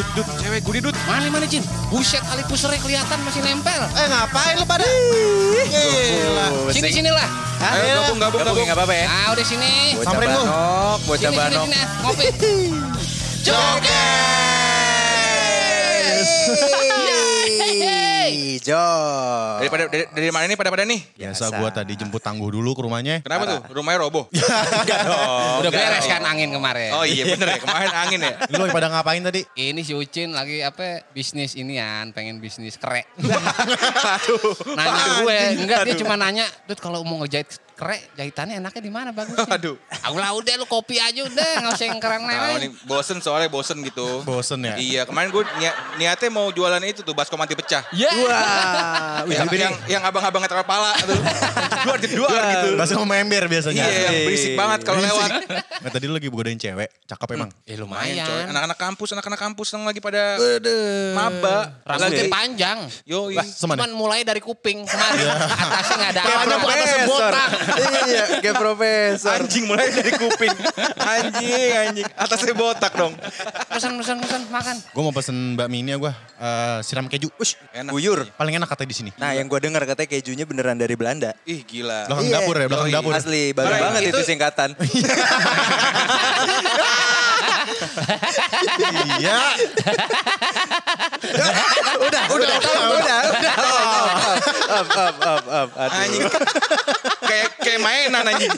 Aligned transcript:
Dut, 0.00 0.24
dut, 0.24 0.28
cewek 0.40 0.64
gue 0.64 0.80
dut. 0.80 0.96
Mana 1.04 1.28
mana 1.28 1.44
Jin? 1.44 1.60
Buset 1.92 2.24
kali 2.24 2.40
pusernya 2.48 2.80
kelihatan 2.80 3.20
masih 3.20 3.44
nempel. 3.44 3.84
Eh 3.84 4.06
ngapain 4.08 4.56
lu 4.56 4.64
pada? 4.64 4.80
Gila. 5.68 6.72
Sini 6.72 6.88
sini 6.88 7.10
lah. 7.12 7.28
Ayo 7.60 8.00
gabung, 8.00 8.16
gabung, 8.16 8.40
gabung. 8.40 8.64
Gak 8.64 8.80
apa-apa 8.80 8.96
ya. 8.96 9.04
Ah 9.04 9.36
udah 9.36 9.44
sini. 9.44 10.00
Bocah 10.00 10.04
Samperin 10.08 10.28
lu. 10.32 10.40
banok, 10.40 10.98
bocah 11.04 11.20
Sini 11.20 11.36
sini 11.36 11.52
banok. 11.52 11.64
sini. 11.68 11.80
Ngopi. 12.00 12.24
Yeay, 18.30 18.62
Jos. 18.62 19.58
Daripada 19.58 19.82
dari, 19.90 20.04
dari 20.06 20.28
mana 20.30 20.44
nih 20.46 20.58
pada 20.58 20.70
pada 20.70 20.84
nih? 20.86 21.00
Biasa 21.18 21.50
Biasa. 21.50 21.58
gua 21.58 21.70
tadi 21.74 21.92
jemput 21.98 22.22
tangguh 22.22 22.46
dulu 22.46 22.70
ke 22.78 22.82
rumahnya. 22.86 23.16
Kenapa 23.26 23.44
tuh? 23.46 23.60
Rumahnya 23.74 23.98
roboh. 24.06 24.24
Enggak 24.86 24.98
dong. 25.02 25.66
Udah 25.66 25.70
beres 25.74 26.06
kan 26.06 26.22
angin 26.22 26.54
kemarin. 26.54 26.90
Oh 26.94 27.04
iya 27.04 27.34
bener 27.34 27.56
ya, 27.56 27.58
kemarin 27.58 27.92
angin 27.92 28.18
ya. 28.22 28.32
Lu 28.54 28.62
lagi 28.62 28.72
pada 28.72 28.88
ngapain 28.88 29.22
tadi? 29.22 29.42
Ini 29.58 29.80
si 29.82 29.92
Ucin 29.98 30.30
lagi 30.30 30.62
apa 30.62 31.02
bisnis 31.10 31.58
inian, 31.58 32.14
pengen 32.14 32.38
bisnis 32.38 32.78
kerek. 32.78 33.10
Aduh. 34.14 34.54
Nanya 34.78 35.04
gue, 35.26 35.38
enggak 35.66 35.80
dia 35.90 35.94
cuma 35.98 36.14
nanya, 36.14 36.46
Dut 36.70 36.78
kalau 36.78 37.02
mau 37.02 37.18
ngejahit 37.26 37.58
kerek, 37.80 38.02
jahitannya 38.12 38.54
enaknya 38.60 38.82
di 38.84 38.92
mana 38.92 39.10
bagusnya? 39.16 39.48
Aduh. 39.56 39.80
Aku 40.04 40.16
lah 40.20 40.36
udah 40.36 40.54
lu 40.60 40.68
kopi 40.68 41.00
aja 41.00 41.24
udah, 41.24 41.48
nggak 41.64 41.72
usah 41.80 41.86
yang 41.88 41.96
keren 41.96 42.28
nih, 42.28 42.36
lain. 42.36 42.70
bosen 42.84 43.24
soalnya 43.24 43.48
bosen 43.48 43.80
gitu. 43.80 44.20
Bosen 44.28 44.60
ya? 44.60 44.76
Iya, 44.76 45.02
kemarin 45.08 45.32
gue 45.32 45.42
niat, 45.56 45.76
niatnya 45.96 46.28
mau 46.28 46.52
jualan 46.52 46.82
itu 46.84 47.00
tuh, 47.00 47.16
baskom 47.16 47.40
anti 47.40 47.56
pecah. 47.56 47.80
Ya. 47.96 48.12
Wah. 48.20 49.24
yang, 49.24 49.48
yang, 49.48 49.74
yang 49.88 50.02
abang-abang 50.04 50.44
ngetar 50.44 50.60
kepala 50.60 50.92
tuh. 51.00 51.16
Dua 51.80 51.96
di 51.96 52.08
dua 52.12 52.28
gitu. 52.28 52.68
Bahasa 52.76 52.92
sama 53.00 53.16
ember 53.16 53.48
biasanya. 53.48 53.84
Iya, 53.88 54.00
yang 54.12 54.18
berisik 54.28 54.52
banget 54.52 54.80
kalau 54.84 55.00
lewat. 55.00 55.30
Nah 55.80 55.88
tadi 55.88 56.04
lu 56.04 56.12
lagi 56.12 56.28
godain 56.28 56.60
cewek, 56.60 57.08
cakep 57.08 57.40
emang. 57.40 57.48
Eh 57.64 57.72
Lumayan 57.80 58.28
coy, 58.28 58.42
anak-anak 58.52 58.76
kampus, 58.76 59.16
anak-anak 59.16 59.40
kampus 59.40 59.72
yang 59.72 59.88
lagi 59.88 59.96
pada 59.96 60.36
maba. 61.16 61.80
Rambutnya 61.88 62.28
panjang. 62.28 62.78
yo? 63.08 63.32
Cuman 63.32 63.88
mulai 63.96 64.20
dari 64.20 64.44
kuping 64.44 64.84
kemarin. 64.84 65.24
Atasnya 65.24 65.96
nggak 65.96 66.12
ada 66.12 66.20
apa-apa. 66.20 66.68
atasnya 66.68 67.04
botak. 67.08 67.48
Iya, 67.72 68.22
kayak 68.40 68.56
profesor. 68.56 69.32
anjing 69.36 69.64
mulai 69.64 69.88
dari 69.88 70.12
kuping. 70.12 70.52
Anjing, 70.96 71.70
anjing. 71.80 72.06
Atasnya 72.12 72.52
botak 72.52 72.92
dong. 72.92 73.12
Pesan, 73.68 73.92
pesan, 73.96 74.16
pesan, 74.18 74.40
makan. 74.48 74.74
Gue 74.86 75.02
mau 75.02 75.10
pesen 75.10 75.54
bakmi 75.54 75.80
ini 75.80 75.90
ya 75.90 75.96
gue, 75.98 76.12
eh, 76.36 76.78
siram 76.82 77.06
keju. 77.06 77.28
Ush, 77.36 77.54
Enak. 77.70 77.90
Guyur. 77.90 78.26
paling 78.32 78.54
enak 78.54 78.66
katanya 78.66 78.88
di 78.88 78.96
sini. 78.96 79.10
Nah, 79.14 79.30
yang 79.32 79.46
gue 79.46 79.58
dengar 79.58 79.82
katanya 79.84 80.08
kejunya 80.10 80.44
beneran 80.44 80.74
dari 80.74 80.94
Belanda. 80.94 81.30
Ih 81.42 81.62
gila. 81.62 82.06
Belakang 82.06 82.26
Iya. 82.26 82.34
dapur 82.36 82.54
ya, 82.54 82.66
belakang 82.66 82.88
Yoi. 82.88 82.96
dapur. 82.96 83.12
Asli, 83.12 83.42
bagus 83.52 83.72
banget 83.72 84.00
itu, 84.02 84.08
itu- 84.12 84.26
singkatan. 84.26 84.68
Iya. 89.20 89.40
udah, 91.30 91.54
udah, 92.00 92.22
udah, 92.30 92.56
udah, 92.96 93.18
udah. 93.30 93.54
Up, 94.70 94.88
up, 94.88 95.16
up, 95.20 95.44
up. 95.48 95.68
Aduh. 95.76 96.00
Anjing. 96.00 96.22
kayak 97.20 97.48
kayak 97.60 97.80
mainan 97.80 98.24
anjing. 98.26 98.52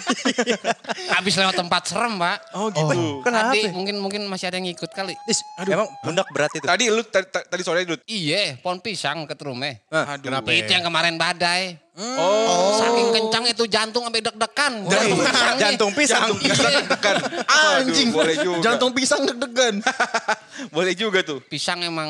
Habis 1.13 1.35
lewat 1.39 1.57
tempat 1.57 1.83
serem, 1.89 2.15
Pak. 2.19 2.39
Oh 2.57 2.69
gitu. 2.71 3.23
Kenapa? 3.25 3.53
Tadi 3.53 3.61
mungkin 3.73 3.97
mungkin 4.01 4.23
masih 4.29 4.49
ada 4.51 4.57
yang 4.61 4.67
ngikut 4.71 4.91
kali. 4.93 5.15
Is, 5.29 5.41
emang 5.67 5.89
pundak 6.03 6.27
berat 6.33 6.53
itu? 6.57 6.65
Tadi 6.65 6.85
lu 6.89 7.03
tadi, 7.07 7.63
sore 7.63 7.85
dulu. 7.87 7.99
Iya, 8.07 8.59
pohon 8.61 8.81
pisang 8.81 9.25
ke 9.29 9.35
rumah. 9.43 9.75
Aduh. 9.91 10.31
Kenapa 10.31 10.49
Itu 10.53 10.71
yang 10.71 10.85
kemarin 10.87 11.17
badai. 11.21 11.92
Oh. 11.93 12.81
Saking 12.81 13.09
kencang 13.13 13.45
itu 13.53 13.65
jantung 13.69 14.09
sampai 14.09 14.25
deg-degan. 14.25 14.73
Jantung, 14.89 15.21
jantung 15.61 15.91
pisang. 15.93 16.25
Jantung 16.25 16.41
pisang 16.41 16.73
deg-degan. 16.81 17.17
Anjing, 17.45 18.09
Waduh, 18.09 18.17
boleh 18.17 18.37
juga. 18.41 18.61
jantung 18.65 18.93
pisang 18.97 19.21
deg-degan. 19.29 19.75
boleh 20.77 20.95
juga 20.97 21.19
tuh. 21.21 21.45
Pisang 21.45 21.85
emang 21.85 22.09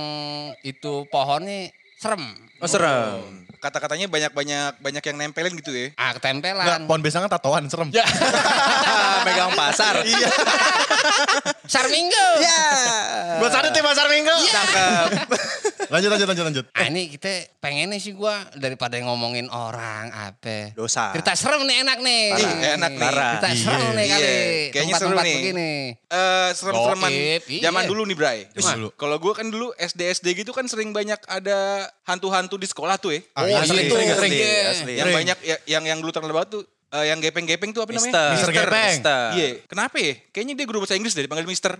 itu 0.63 1.03
pohonnya 1.11 1.75
serem. 1.99 2.23
Oh, 2.63 2.71
serem. 2.71 3.43
Kata-katanya 3.63 4.11
banyak-banyak 4.11 4.83
banyak 4.83 5.03
yang 5.07 5.17
nempelin 5.23 5.55
gitu 5.55 5.71
ya. 5.71 5.95
Ah, 5.95 6.11
Nggak, 6.11 6.19
ketempelan. 6.19 6.83
pohon 6.91 6.99
pisangnya 6.99 7.31
tatoan, 7.31 7.71
serem. 7.71 7.95
Ya, 7.95 8.03
Megang 9.27 9.55
pasar. 9.55 10.03
Iya. 10.03 10.27
Sarminggo. 11.73 12.27
Ya. 12.43 12.63
Buat 13.39 13.51
sadut 13.55 13.73
ya 13.73 13.83
Pasar 13.83 14.07
Minggu. 14.11 14.35
Cakep. 14.45 15.09
Lanjut, 15.93 16.09
lanjut, 16.09 16.25
lanjut, 16.25 16.45
lanjut. 16.49 16.65
Ah, 16.73 16.89
ini 16.89 17.13
kita 17.13 17.53
pengennya 17.61 18.01
sih 18.01 18.17
gua 18.17 18.49
daripada 18.57 18.97
ngomongin 19.05 19.45
orang 19.53 20.09
apa. 20.09 20.73
Dosa. 20.73 21.13
Cerita 21.13 21.37
serem 21.37 21.69
nih 21.69 21.85
enak 21.85 21.99
nih. 22.01 22.25
Parah. 22.33 22.41
Ih, 22.41 22.71
enak 22.81 22.93
nih. 22.97 23.03
Parah. 23.03 23.33
Cerita 23.37 23.49
serem 23.53 23.77
Iya. 23.83 23.93
nih 23.93 24.07
kali. 24.09 24.25
Iya, 24.25 24.43
kayaknya 24.73 24.95
seru 24.97 25.13
nih. 25.13 25.37
begini. 25.37 25.73
Eh 26.09 26.49
serem-sereman 26.57 27.11
iya. 27.13 27.63
zaman 27.69 27.83
dulu 27.85 28.03
nih 28.09 28.17
Bray. 28.17 28.39
Kalau 28.97 29.17
gue 29.21 29.33
kan 29.37 29.47
dulu 29.53 29.69
SD 29.77 30.01
SD 30.17 30.27
gitu 30.33 30.57
kan 30.57 30.65
sering 30.65 30.97
banyak 30.97 31.21
ada 31.29 31.93
hantu-hantu 32.09 32.57
di 32.57 32.65
sekolah 32.65 32.97
tuh 32.97 33.13
ya. 33.13 33.21
Ah, 33.37 33.45
Itu. 33.61 33.95
Asli. 33.97 34.29
Iya. 34.33 34.63
asli. 34.73 34.93
yang 34.97 35.11
banyak 35.13 35.39
ya, 35.45 35.57
yang 35.69 35.85
yang 35.85 35.99
dulu 36.01 36.11
terkenal 36.15 36.35
banget 36.37 36.51
tuh 36.61 36.63
eh, 36.93 37.05
yang 37.09 37.19
gepeng-gepeng 37.19 37.71
tuh 37.73 37.81
apa 37.81 37.91
namanya? 37.91 38.07
Mister. 38.07 38.29
Mister 38.35 38.51
Gepeng. 38.53 38.95
Iya, 39.33 39.49
kenapa 39.65 39.97
ya? 39.97 40.13
Kayaknya 40.29 40.53
dia 40.55 40.65
guru 40.65 40.79
bahasa 40.81 40.93
Inggris 40.93 41.13
deh 41.13 41.25
dipanggil 41.25 41.45
Mister. 41.45 41.73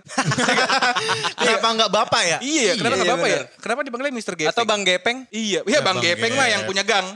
Kenapa 1.35 1.67
enggak 1.69 1.89
bapak 1.89 2.21
ya? 2.23 2.37
iya, 2.39 2.73
kenapa 2.73 2.95
Iya, 2.95 3.01
nggak 3.03 3.13
apa 3.13 3.25
ya? 3.25 3.39
bener. 3.39 3.59
Kenapa 3.59 3.79
dipanggilnya 3.83 4.13
Mister 4.13 4.33
Gepeng? 4.33 4.51
Atau 4.51 4.63
Bang 4.63 4.81
Gepeng? 4.81 5.17
Iya, 5.29 5.59
iya 5.63 5.79
Bang, 5.79 5.93
Bang 5.93 5.97
Gepeng 6.01 6.31
mah 6.33 6.47
yang 6.47 6.61
punya 6.63 6.81
gang. 6.81 7.03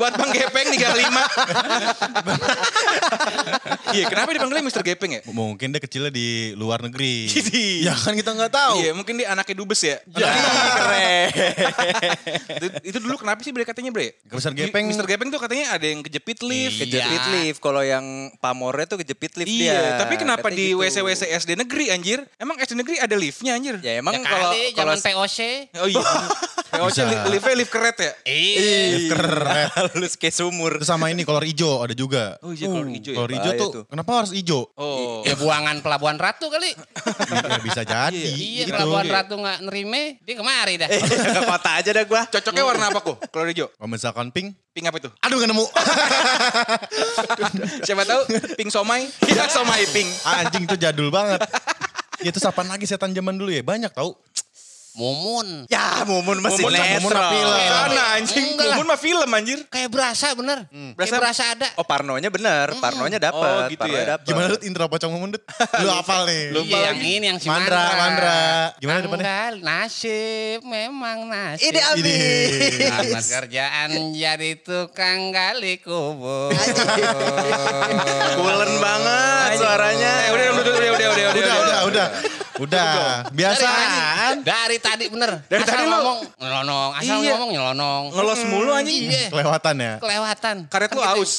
Buat 0.00 0.12
Bang 0.14 0.30
Gepeng 0.30 0.66
di 0.68 0.76
gang 0.76 0.92
5. 0.92 0.98
iya, 3.96 4.04
kenapa 4.06 4.28
dipanggilnya 4.30 4.62
Mister 4.62 4.82
Gepeng 4.82 5.10
ya? 5.12 5.20
Mungkin 5.26 5.70
dia 5.70 5.80
kecilnya 5.80 6.10
di 6.10 6.52
luar 6.54 6.82
negeri. 6.82 7.26
Ya 7.82 7.94
kan 7.94 8.12
kita 8.12 8.30
nggak 8.32 8.50
tahu. 8.50 8.74
Iya, 8.80 8.90
mungkin 8.92 9.14
dia 9.16 9.30
anaknya 9.30 9.54
dubes 9.54 9.80
ya. 9.80 9.96
Keren. 10.02 11.26
itu, 12.58 12.66
itu 12.84 12.96
dulu 12.98 13.14
kenapa 13.16 13.40
sih 13.40 13.50
bre 13.50 13.62
katanya 13.62 13.90
bre? 13.90 14.12
Mister 14.26 14.52
Gepeng- 14.52 14.86
Mister 14.88 15.04
Gepeng 15.06 15.28
tuh 15.30 15.38
katanya 15.38 15.72
ada 15.72 15.84
yang 15.84 16.00
kejepit 16.02 16.41
lift. 16.42 16.78
Kejepit 16.78 17.22
Iya. 17.22 17.32
lift. 17.40 17.58
Kalau 17.58 17.80
yang 17.80 18.04
pamornya 18.38 18.84
tuh 18.84 18.98
kejepit 19.00 19.34
lift 19.38 19.48
dia. 19.48 19.72
Iya, 19.72 19.82
tapi 19.98 20.14
kenapa 20.16 20.50
Katanya 20.50 20.58
di 20.58 20.66
gitu. 20.74 20.82
WC 20.82 20.96
WC 21.00 21.22
SD 21.32 21.50
negeri 21.56 21.84
anjir? 21.88 22.18
Emang 22.36 22.58
SD 22.58 22.74
negeri 22.74 22.96
ada 22.98 23.16
liftnya 23.16 23.54
anjir? 23.54 23.78
Ya 23.80 23.96
emang 23.96 24.14
Ya 24.14 24.22
kalau 24.22 24.50
kali, 24.52 24.62
kalau 24.74 24.94
POC. 24.94 25.38
Oh 25.78 25.88
iya. 25.88 26.02
Oh, 26.72 26.88
Bisa. 26.88 27.04
li- 27.04 27.36
liftnya 27.36 27.52
lift 27.60 27.68
keret 27.68 27.96
ya? 28.00 28.12
Iya. 28.24 29.12
Keren. 29.12 29.68
halus 29.76 30.16
kayak 30.16 30.32
sumur. 30.32 30.80
Terus 30.80 30.88
sama 30.88 31.12
ini 31.12 31.20
kolor 31.28 31.44
hijau 31.44 31.84
ada 31.84 31.92
juga. 31.92 32.40
Oh 32.40 32.56
iya, 32.56 32.72
kolor 32.72 32.88
hijau 32.88 33.12
ya? 33.12 33.16
Kolor 33.20 33.30
hijau 33.36 33.52
tuh, 33.52 33.68
tuh. 33.68 33.84
kenapa 33.92 34.24
harus 34.24 34.32
hijau? 34.32 34.64
Oh. 34.80 35.20
Ya 35.28 35.36
buangan 35.36 35.84
pelabuhan 35.84 36.16
Ratu 36.16 36.48
kali. 36.48 36.72
Ya, 36.72 37.60
bisa 37.60 37.84
jadi. 37.84 38.16
Iya, 38.16 38.64
gitu. 38.64 38.72
pelabuhan 38.72 39.04
Iya. 39.04 39.14
Ratu 39.20 39.34
nggak 39.36 39.58
nerime, 39.68 40.02
dia 40.24 40.34
kemari 40.40 40.80
dah. 40.80 40.88
Ke 40.88 41.40
kota 41.44 41.70
aja 41.76 41.90
dah 41.92 42.04
gua. 42.08 42.22
Cocoknya 42.32 42.64
warna 42.64 42.84
apa 42.88 43.00
kok? 43.04 43.16
Kolor 43.28 43.52
hijau. 43.52 43.68
Kalau 43.68 43.90
misalkan 43.92 44.32
pink, 44.32 44.56
Pink 44.72 44.88
apa 44.88 45.04
itu? 45.04 45.12
aduh 45.20 45.36
gak 45.36 45.52
nemu. 45.52 45.66
Siapa 47.84 48.08
tahu 48.08 48.24
pink 48.56 48.72
somai? 48.72 49.04
Iya, 49.28 49.44
somai 49.52 49.84
pink. 49.92 50.08
Anjing 50.24 50.64
tuh 50.64 50.80
jadul 50.80 51.12
banget. 51.12 51.44
Ya 52.22 52.30
terus 52.30 52.46
apaan 52.46 52.70
lagi 52.70 52.86
setan 52.86 53.10
zaman 53.12 53.36
dulu 53.36 53.52
ya? 53.52 53.60
Banyak 53.60 53.92
tau. 53.92 54.16
Mumun. 54.92 55.64
Ya, 55.72 56.04
Mumun 56.04 56.44
masih 56.44 56.68
Mumun- 56.68 56.76
mah 57.10 57.32
film. 57.32 57.56
Sana 57.56 58.02
anjing. 58.12 58.44
Enggak. 58.52 58.76
Mumun 58.76 58.86
mah 58.86 59.00
film 59.00 59.28
anjir. 59.30 59.58
Kayak 59.66 59.88
berasa 59.88 60.36
bener. 60.36 60.68
Berasa- 60.68 60.96
Kayak 61.08 61.22
berasa 61.24 61.42
ada. 61.48 61.68
Oh, 61.74 61.86
Parnonya 61.86 62.28
bener. 62.28 62.76
Parnonya 62.76 63.16
Oh, 63.16 63.24
dapat. 63.24 63.72
gitu 63.72 63.88
ya. 63.88 64.02
dapet. 64.14 64.28
Gimana 64.28 64.46
lu 64.48 64.58
intro 64.60 64.84
pocong 64.86 65.08
mumun 65.08 65.32
Dut? 65.32 65.40
Lu 65.80 65.88
hafal 65.88 66.28
nih. 66.28 66.52
Lupa 66.52 66.76
iya, 66.76 66.92
yang 66.92 66.98
ini 67.00 67.24
yang 67.26 67.38
si 67.40 67.48
Mandra, 67.48 67.72
Mandra. 67.72 67.96
Mandra. 67.96 68.40
Gimana 68.76 68.98
depannya? 69.00 69.24
Tanggal 69.24 69.54
nasib, 69.64 70.60
memang 70.62 71.18
nasib. 71.24 71.72
Ide 71.72 71.80
Ini. 71.96 72.16
Selamat 72.84 73.24
kerjaan 73.40 73.88
jadi 74.12 74.50
tukang 74.60 75.32
gali 75.32 75.80
kubur. 75.80 76.52
Kulen 78.36 78.72
banget 78.76 79.48
suaranya. 79.56 80.12
Eh, 80.22 80.30
udah, 80.30 80.44
udah, 80.52 80.62
udah, 80.62 80.72
udah, 80.76 80.90
udah, 80.92 81.08
udah, 81.08 81.30
Udah, 81.32 81.56
udah, 81.56 81.80
udah. 81.88 82.08
Udah, 82.52 83.26
biasa. 83.32 83.64
Dari, 83.64 84.44
dari 84.44 84.76
tadi 84.82 85.04
bener. 85.06 85.30
Dari 85.46 85.62
asal 85.62 85.72
tadi 85.72 85.84
lu- 85.84 85.92
ngomong 85.94 86.18
nyelonong, 86.36 86.90
asal 86.94 87.16
Iya. 87.16 87.30
ngomong 87.32 87.50
nyelonong. 87.50 88.02
Ngelos 88.10 88.40
mulu 88.44 88.70
anjing. 88.72 89.02
Iya, 89.06 89.26
Kelewatan 89.30 89.74
ya. 89.76 89.92
kelewatan. 89.96 90.56
Karet 90.66 90.90
lu 90.90 90.98
Kan 90.98 91.06
kita- 91.06 91.16
aus. 91.16 91.32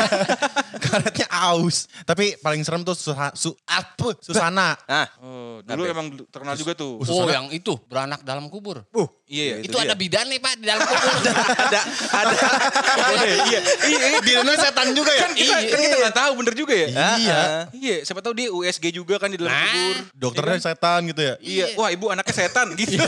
Karetnya 0.80 1.26
aus. 1.46 1.76
Tapi 2.02 2.36
paling 2.38 2.60
serem 2.60 2.82
tuh 2.82 2.92
Suha, 2.92 3.30
su, 3.32 3.52
apa? 3.64 4.16
Susana. 4.18 4.74
Nah, 4.82 5.06
Oh, 5.20 5.60
dulu 5.62 5.82
emang 5.84 6.06
terkenal 6.26 6.54
juga 6.54 6.72
tuh. 6.74 7.00
Oh, 7.00 7.26
yang 7.26 7.48
itu 7.50 7.76
beranak 7.86 8.20
dalam 8.20 8.46
kubur. 8.46 8.82
uh, 8.90 9.08
Iya, 9.24 9.62
iya. 9.62 9.62
Itu 9.62 9.78
ada 9.78 9.94
bidan 9.94 10.26
nih 10.26 10.38
Pak 10.38 10.54
di 10.56 10.66
dalam 10.66 10.82
kubur. 10.82 11.12
ada 11.70 11.80
ada 12.10 12.34
iya, 13.22 13.36
iya, 13.46 13.58
iya. 13.86 14.18
Di 14.18 14.30
dalamnya 14.32 14.58
setan 14.58 14.90
juga 14.90 15.12
ya? 15.12 15.22
Kan 15.22 15.32
kita, 15.32 15.54
kan 15.54 15.78
kita 15.80 15.96
nggak 16.00 16.16
tahu 16.16 16.30
bener 16.36 16.54
juga 16.56 16.74
ya. 16.74 16.88
Iya. 17.16 17.40
Iya, 17.70 17.96
siapa 18.02 18.20
tahu 18.20 18.34
dia 18.34 18.48
USG 18.48 18.90
juga 18.90 19.16
kan 19.16 19.30
di 19.30 19.38
dalam 19.38 19.48
Nah. 19.48 19.62
kubur. 19.62 19.96
Dokternya 20.12 20.58
setan 20.60 21.00
gitu 21.06 21.22
ya? 21.22 21.34
Iya, 21.38 21.64
wah 21.74 21.88
ibu 21.88 22.10
anaknya 22.10 22.34
setan 22.34 22.49
gitu. 22.76 22.98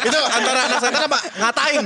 itu 0.00 0.18
antara 0.28 0.60
anak 0.66 0.78
setan 0.78 1.02
apa? 1.04 1.18
Ngatain. 1.36 1.84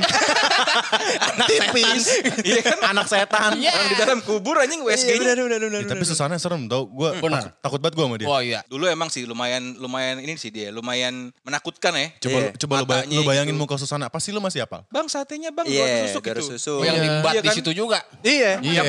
Tipis. 1.44 2.04
Iya 2.42 2.60
kan? 2.62 2.78
Anak 2.90 3.06
setan. 3.06 3.50
Iya. 3.56 3.72
Orang 3.72 3.88
di 3.88 3.96
dalam 3.96 4.18
kubur 4.20 4.56
anjing 4.56 4.80
Iya, 4.80 4.94
USG-nya. 4.94 5.18
benar 5.18 5.36
benar 5.40 5.58
benar. 5.60 5.80
Ya, 5.80 5.88
tapi 5.88 6.04
susahnya 6.04 6.38
serem 6.38 6.66
tau. 6.66 6.86
Gue 6.86 7.10
Benar. 7.18 7.54
takut 7.58 7.78
banget 7.78 7.94
gue 7.94 8.04
sama 8.04 8.16
dia. 8.16 8.26
Oh 8.26 8.40
iya. 8.40 8.60
Dulu 8.66 8.84
emang 8.86 9.08
sih 9.08 9.24
lumayan 9.24 9.76
lumayan 9.76 10.18
ini 10.18 10.34
sih 10.34 10.50
dia, 10.50 10.70
lumayan 10.70 11.30
menakutkan 11.42 11.92
ya. 11.94 12.06
Coba, 12.20 12.38
Iya. 12.38 12.50
coba 12.56 12.72
lu, 12.74 12.84
bay- 12.84 13.00
Matanya 13.02 13.16
lu 13.16 13.22
bayangin 13.24 13.54
gitu. 13.54 13.62
muka 13.62 13.74
Susana. 13.76 14.06
Pasti 14.08 14.30
lu 14.30 14.40
masih 14.40 14.62
apal? 14.62 14.84
Bang 14.88 15.06
satenya 15.06 15.50
bang, 15.50 15.66
Iya, 15.66 15.80
yeah, 15.80 15.98
susuk 16.06 16.22
garis 16.22 16.44
itu. 16.44 16.56
susu. 16.56 16.74
Oh, 16.78 16.84
yang 16.84 16.96
Iya. 16.96 17.04
diembat 17.04 17.32
Iya 17.32 17.40
di 17.40 17.48
kan? 17.48 17.56
situ 17.56 17.70
juga. 17.72 17.98
Iya. 18.22 18.50
Iya. 18.60 18.82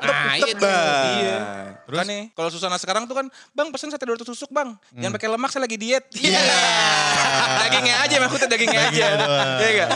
Nah, 0.00 0.34
itu. 0.36 0.64
Iya. 0.64 1.36
Terus? 1.84 1.98
Kan 1.98 2.06
nih, 2.06 2.22
kalau 2.32 2.48
Susana 2.48 2.76
sekarang 2.76 3.04
tuh 3.04 3.14
kan, 3.14 3.26
bang 3.50 3.68
pesen 3.68 3.90
sate 3.90 4.02
200 4.02 4.22
tusuk 4.24 4.48
bang. 4.48 4.72
Hmm. 4.72 4.98
Jangan 4.98 5.12
pakai 5.12 5.28
lemak, 5.28 5.50
saya 5.50 5.62
lagi 5.64 5.76
diet. 5.76 6.04
Iya. 6.14 6.40
dagingnya 7.62 7.96
aja, 8.04 8.14
maksudnya 8.20 8.48
dagingnya 8.50 8.80
aja. 8.90 9.06
Iya 9.60 9.68
enggak? 9.70 9.90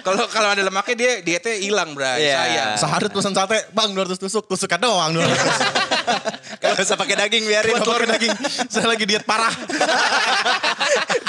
Kalau 0.00 0.24
kalau 0.30 0.48
ada 0.54 0.62
lemaknya 0.64 0.94
dia 0.96 1.12
dietnya 1.20 1.54
hilang, 1.60 1.92
Bray. 1.92 2.24
Iya. 2.24 2.36
Sayang. 2.40 2.70
Sehari 2.80 3.06
pesan 3.12 3.32
sate, 3.36 3.58
bang 3.74 3.90
200 3.92 4.16
tusuk, 4.16 4.44
tusuknya 4.48 4.78
doang 4.80 5.12
200. 5.14 5.24
Kalau 6.62 6.74
usah 6.76 6.98
pakai 6.98 7.16
daging 7.26 7.44
biarin. 7.46 7.72
Buat 7.76 7.84
telur 7.84 8.02
daging. 8.06 8.34
Saya 8.68 8.86
lagi 8.90 9.04
diet 9.06 9.24
parah. 9.24 9.52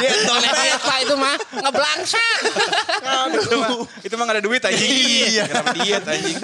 Diet 0.02 0.82
Pak 0.82 0.98
itu 1.06 1.14
mah 1.14 1.36
ngeblangsat. 1.62 2.42
itu 3.38 3.56
mah, 3.58 3.70
itu 4.02 4.14
mah 4.18 4.24
gak 4.26 4.36
ada 4.42 4.44
duit 4.44 4.62
anjing. 4.66 4.90
Iya. 4.90 5.44
Kenapa 5.46 5.72
diet 5.78 6.04
anjing? 6.06 6.38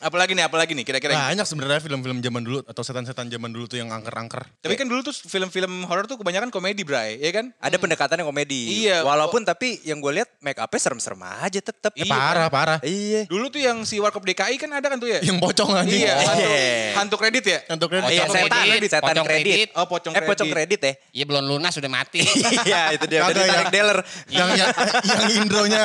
apalagi 0.00 0.32
nih, 0.32 0.44
apalagi 0.48 0.72
nih 0.72 0.84
kira-kira. 0.86 1.12
Banyak 1.12 1.44
sebenarnya 1.44 1.80
film-film 1.84 2.18
zaman 2.24 2.42
dulu 2.44 2.58
atau 2.64 2.82
setan-setan 2.82 3.28
zaman 3.28 3.50
dulu 3.52 3.68
tuh 3.68 3.78
yang 3.80 3.92
angker-angker. 3.92 4.48
Tapi 4.64 4.74
kan 4.80 4.88
dulu 4.88 5.04
tuh 5.04 5.12
film-film 5.12 5.84
horor 5.84 6.08
tuh 6.08 6.16
kebanyakan 6.16 6.48
komedi, 6.48 6.82
Bray. 6.88 7.20
Iya 7.20 7.32
kan? 7.42 7.46
Ada 7.60 7.76
pendekatannya 7.76 8.24
komedi. 8.24 8.84
Iya. 8.84 9.04
Walaupun 9.04 9.44
tapi 9.44 9.84
yang 9.84 10.00
gue 10.00 10.22
lihat 10.22 10.28
make 10.40 10.56
upnya 10.56 10.80
serem-serem 10.80 11.20
aja 11.20 11.60
tetep. 11.60 11.92
Eh, 12.00 12.08
parah, 12.08 12.48
parah. 12.48 12.78
Iya. 12.80 13.28
Dulu 13.28 13.52
tuh 13.52 13.60
yang 13.60 13.84
si 13.84 14.00
Warkop 14.00 14.24
DKI 14.24 14.56
kan 14.56 14.70
ada 14.72 14.88
kan 14.88 14.96
tuh 14.96 15.12
ya? 15.12 15.20
Yang 15.20 15.38
pocong 15.40 15.70
anjing. 15.76 16.00
Iya, 16.04 16.14
hantu, 16.16 16.40
Iya. 16.40 16.92
hantu 16.96 17.16
kredit 17.24 17.44
ya? 17.44 17.58
Untuk 17.70 17.88
kredit. 17.88 18.10
Iya, 18.10 18.24
Pocong 18.24 18.36
setan, 18.44 18.64
kredit, 18.66 18.90
setan 18.90 19.04
pocong 19.06 19.26
kredit. 19.26 19.44
kredit. 19.48 19.68
Oh, 19.72 19.86
pocong 19.86 20.12
Eh 20.12 20.22
pocong 20.22 20.48
kredit 20.50 20.80
ya? 20.80 20.92
Iya 21.10 21.24
belum 21.24 21.44
lunas 21.46 21.72
sudah 21.72 21.88
mati. 21.88 22.20
Iya 22.64 22.92
itu 22.92 23.04
dia. 23.06 23.20
Ditarik 23.24 23.48
ya. 23.66 23.72
dealer. 23.72 23.98
yang, 24.28 24.48
yang 24.50 24.68
yang 25.04 25.24
Indronya 25.38 25.84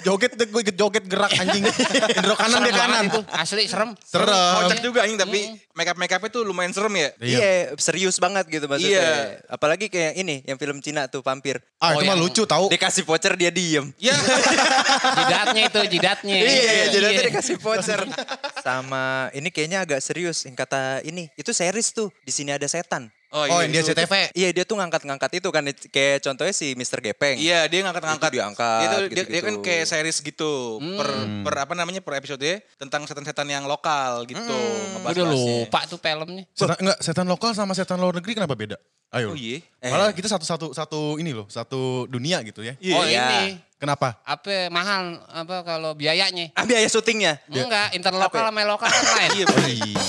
joget 0.00 0.32
deh 0.34 0.44
gue 0.44 0.60
ikut 0.62 0.76
joget 0.76 1.04
gerak 1.04 1.32
anjing. 1.34 1.64
Indro 2.12 2.34
kanan 2.34 2.58
Serem 2.58 2.66
dia 2.66 2.74
kanan. 2.76 3.04
itu. 3.08 3.20
Asli 3.30 3.64
serem. 3.64 3.90
Serem. 3.98 4.28
Kocak 4.60 4.78
juga 4.80 5.00
anjing 5.00 5.16
tapi 5.16 5.40
make 5.72 5.86
up 5.86 5.96
make 5.96 6.10
upnya 6.10 6.28
tuh 6.28 6.42
lumayan 6.42 6.70
serem 6.70 6.92
ya. 6.92 7.08
Iya. 7.18 7.38
Iya, 7.38 7.50
serius 7.76 8.16
banget 8.16 8.44
gitu 8.46 8.66
maksudnya. 8.66 9.00
Iya. 9.00 9.10
Apalagi 9.48 9.86
kayak 9.86 10.12
ini, 10.16 10.42
yang 10.42 10.56
film 10.56 10.78
Cina 10.78 11.06
tuh 11.06 11.20
vampir. 11.20 11.62
Ah 11.78 11.92
Oh, 11.92 12.00
itu 12.00 12.04
mah 12.04 12.12
yang- 12.12 12.20
lucu 12.20 12.42
tahu. 12.44 12.66
Dikasih 12.68 13.02
voucher 13.02 13.34
dia 13.34 13.48
diem. 13.48 13.88
Ya, 13.96 14.16
Jidatnya 15.18 15.62
itu, 15.68 15.80
jidatnya. 15.88 16.34
Iya, 16.34 16.84
jadi 16.90 17.04
nanti 17.04 17.22
dikasih 17.30 17.56
voucher. 17.58 18.00
Sama 18.64 19.28
ini 19.32 19.48
kayaknya 19.48 19.84
agak 19.84 20.00
serius 20.00 20.44
yang 20.44 20.56
kata 20.74 21.06
ini. 21.06 21.30
Itu 21.38 21.54
series 21.54 21.94
tuh. 21.94 22.10
Di 22.26 22.32
sini 22.34 22.50
ada 22.50 22.66
setan. 22.66 23.06
Oh, 23.34 23.42
yang 23.50 23.74
dia 23.74 23.82
itu. 23.82 23.90
CTV. 23.90 24.30
Iya 24.30 24.48
dia 24.54 24.62
tuh 24.62 24.78
ngangkat-ngangkat 24.78 25.42
itu 25.42 25.48
kan 25.50 25.66
kayak 25.90 26.22
contohnya 26.22 26.54
si 26.54 26.78
Mr. 26.78 27.02
Gepeng. 27.02 27.34
Iya, 27.34 27.66
dia 27.66 27.82
ngangkat-ngangkat. 27.82 28.30
Itu 28.30 28.36
diangkat, 28.38 28.78
Itu 28.78 28.94
dia, 28.94 29.02
dia 29.10 29.10
gitu-gitu. 29.26 29.42
kan 29.42 29.54
kayak 29.58 29.84
series 29.90 30.18
gitu. 30.22 30.52
Per, 30.78 31.08
per 31.42 31.54
apa 31.66 31.74
namanya 31.74 31.98
per 31.98 32.14
episode 32.22 32.46
tentang 32.78 33.02
setan-setan 33.10 33.50
yang 33.50 33.66
lokal 33.66 34.22
gitu. 34.22 34.38
Udah 34.38 35.02
ngebahas-bahasnya. 35.02 35.34
lupa 35.66 35.80
tuh 35.90 35.98
filmnya. 35.98 36.46
Setan, 36.54 36.76
enggak, 36.78 36.98
setan 37.02 37.26
lokal 37.26 37.50
sama 37.58 37.74
setan 37.74 37.98
luar 37.98 38.14
negeri 38.14 38.38
kenapa 38.38 38.54
beda? 38.54 38.78
Ayo. 39.10 39.34
Oh 39.34 39.38
iya. 39.38 39.58
Malah 39.82 40.14
kita 40.14 40.30
satu 40.30 40.46
satu 40.46 40.66
satu 40.70 41.00
ini 41.18 41.34
loh, 41.34 41.50
satu 41.50 42.06
dunia 42.06 42.38
gitu 42.46 42.62
ya. 42.62 42.78
Iya. 42.78 42.94
Oh 42.94 43.02
Iya. 43.02 43.26
ini. 43.34 43.42
Kenapa? 43.84 44.16
Apa 44.24 44.72
mahal 44.72 45.20
apa 45.28 45.60
kalau 45.60 45.92
biayanya? 45.92 46.56
Ah 46.56 46.64
biaya 46.64 46.88
syutingnya. 46.88 47.36
Enggak, 47.52 47.92
interlokal 47.92 48.48
sama 48.48 48.64
lokal 48.64 48.88
kan 48.88 49.04
lain. 49.20 49.30
Iya, 49.36 49.44
bener. 49.44 49.68
Iya. 49.68 50.00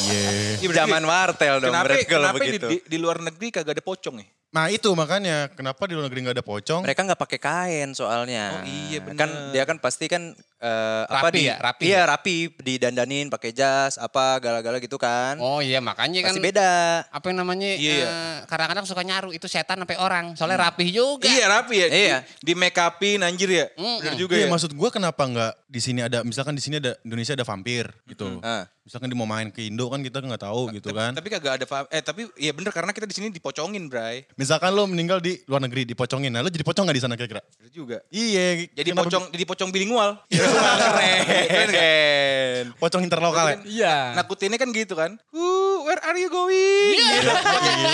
Iya, 0.63 0.71
Zaman 0.71 1.03
wartel 1.03 1.55
dong 1.59 1.75
Kenapa, 1.75 1.85
berarti 1.91 2.05
kalau 2.07 2.27
kenapa 2.31 2.39
di, 2.39 2.47
begitu. 2.47 2.67
di, 2.71 2.77
di 2.87 2.97
luar 2.97 3.17
negeri 3.19 3.47
kagak 3.51 3.75
ada 3.75 3.83
pocong 3.83 4.15
ya? 4.23 4.27
Nah 4.53 4.71
itu 4.71 4.87
makanya 4.95 5.51
kenapa 5.51 5.83
di 5.83 5.93
luar 5.97 6.07
negeri 6.07 6.23
nggak 6.23 6.35
ada 6.39 6.45
pocong? 6.45 6.81
Mereka 6.87 7.01
nggak 7.03 7.19
pakai 7.19 7.39
kain 7.39 7.89
soalnya. 7.91 8.55
Oh, 8.55 8.63
iya, 8.63 8.99
bener. 9.03 9.19
Kan 9.19 9.29
dia 9.51 9.63
kan 9.67 9.77
pasti 9.83 10.07
kan 10.07 10.31
eh, 10.63 11.03
apa 11.11 11.27
Rapi 11.27 11.35
di 11.35 11.43
ya, 11.51 11.55
rapi 11.59 11.83
Iya 11.83 11.95
ya? 11.95 12.03
rapi 12.07 12.35
didandanin 12.63 13.27
pakai 13.27 13.51
jas 13.51 13.99
apa 13.99 14.39
gala-gala 14.39 14.79
gitu 14.79 14.95
kan. 14.95 15.35
Oh 15.43 15.59
iya 15.59 15.83
makanya 15.83 16.23
kan 16.23 16.31
pasti 16.31 16.39
beda. 16.39 17.03
apa 17.11 17.25
yang 17.27 17.37
namanya 17.43 17.67
Iya, 17.75 17.95
eh, 18.07 18.35
kadang-kadang 18.47 18.85
suka 18.87 19.03
nyaru 19.03 19.35
itu 19.35 19.43
setan 19.51 19.83
sampai 19.83 19.99
orang 19.99 20.39
soalnya 20.39 20.71
rapih 20.71 20.87
juga. 20.87 21.27
Iya 21.27 21.45
rapi 21.51 21.75
ya. 21.75 21.87
Iya. 21.91 22.17
Di, 22.39 22.47
di 22.47 22.53
make 22.55 22.79
upin 22.79 23.27
anjir 23.27 23.51
ya. 23.51 23.65
Bener 23.75 24.15
juga 24.15 24.39
Iya 24.39 24.47
ya. 24.47 24.51
maksud 24.51 24.71
gue 24.71 24.89
kenapa 24.89 25.19
nggak 25.27 25.53
di 25.67 25.79
sini 25.83 25.99
ada 25.99 26.23
misalkan 26.23 26.55
di 26.55 26.63
sini 26.63 26.79
ada 26.79 26.95
Indonesia 27.03 27.35
ada 27.35 27.43
vampir 27.43 27.91
gitu. 28.07 28.39
Ah. 28.39 28.63
Misalkan 28.85 29.09
dia 29.09 29.17
mau 29.17 29.25
main 29.25 29.49
ke 29.49 29.65
Indo 29.65 29.89
kan 29.89 29.97
kita 29.97 30.21
nggak 30.21 30.45
tahu 30.45 30.69
gitu 30.77 30.93
kan. 30.93 31.17
Tapi 31.17 31.25
kagak 31.33 31.57
ada 31.57 31.65
eh 31.89 32.05
tapi 32.05 32.29
ya 32.37 32.53
bener 32.53 32.69
karena 32.69 32.93
kita 32.93 33.09
di 33.09 33.17
sini 33.17 33.33
dipocongin, 33.33 33.89
Bray. 33.89 34.29
Misalkan 34.37 34.77
lo 34.77 34.85
meninggal 34.85 35.17
di 35.17 35.41
luar 35.49 35.57
negeri 35.65 35.89
dipocongin, 35.89 36.29
nah 36.29 36.45
lo 36.45 36.53
jadi 36.53 36.61
pocong 36.61 36.85
nggak 36.85 36.93
di 36.93 37.01
sana 37.01 37.17
kira-kira? 37.17 37.41
Juga. 37.73 38.05
Iya. 38.13 38.69
Jadi 38.77 38.93
kenapa- 38.93 39.09
pocong 39.09 39.23
jadi 39.33 39.45
pocong 39.49 39.69
bilingual. 39.73 40.21
Keren. 40.29 41.21
Keren. 41.49 42.65
Pocong 42.77 43.01
interlokal 43.01 43.45
ya. 43.49 43.57
Iya. 43.65 43.95
Nakutinnya 44.21 44.61
kan 44.61 44.69
gitu 44.69 44.93
kan. 44.93 45.17
Uh, 45.33 45.64
where 45.85 46.01
are 46.01 46.17
you 46.17 46.27
going? 46.27 46.97
Gitu. 46.97 47.29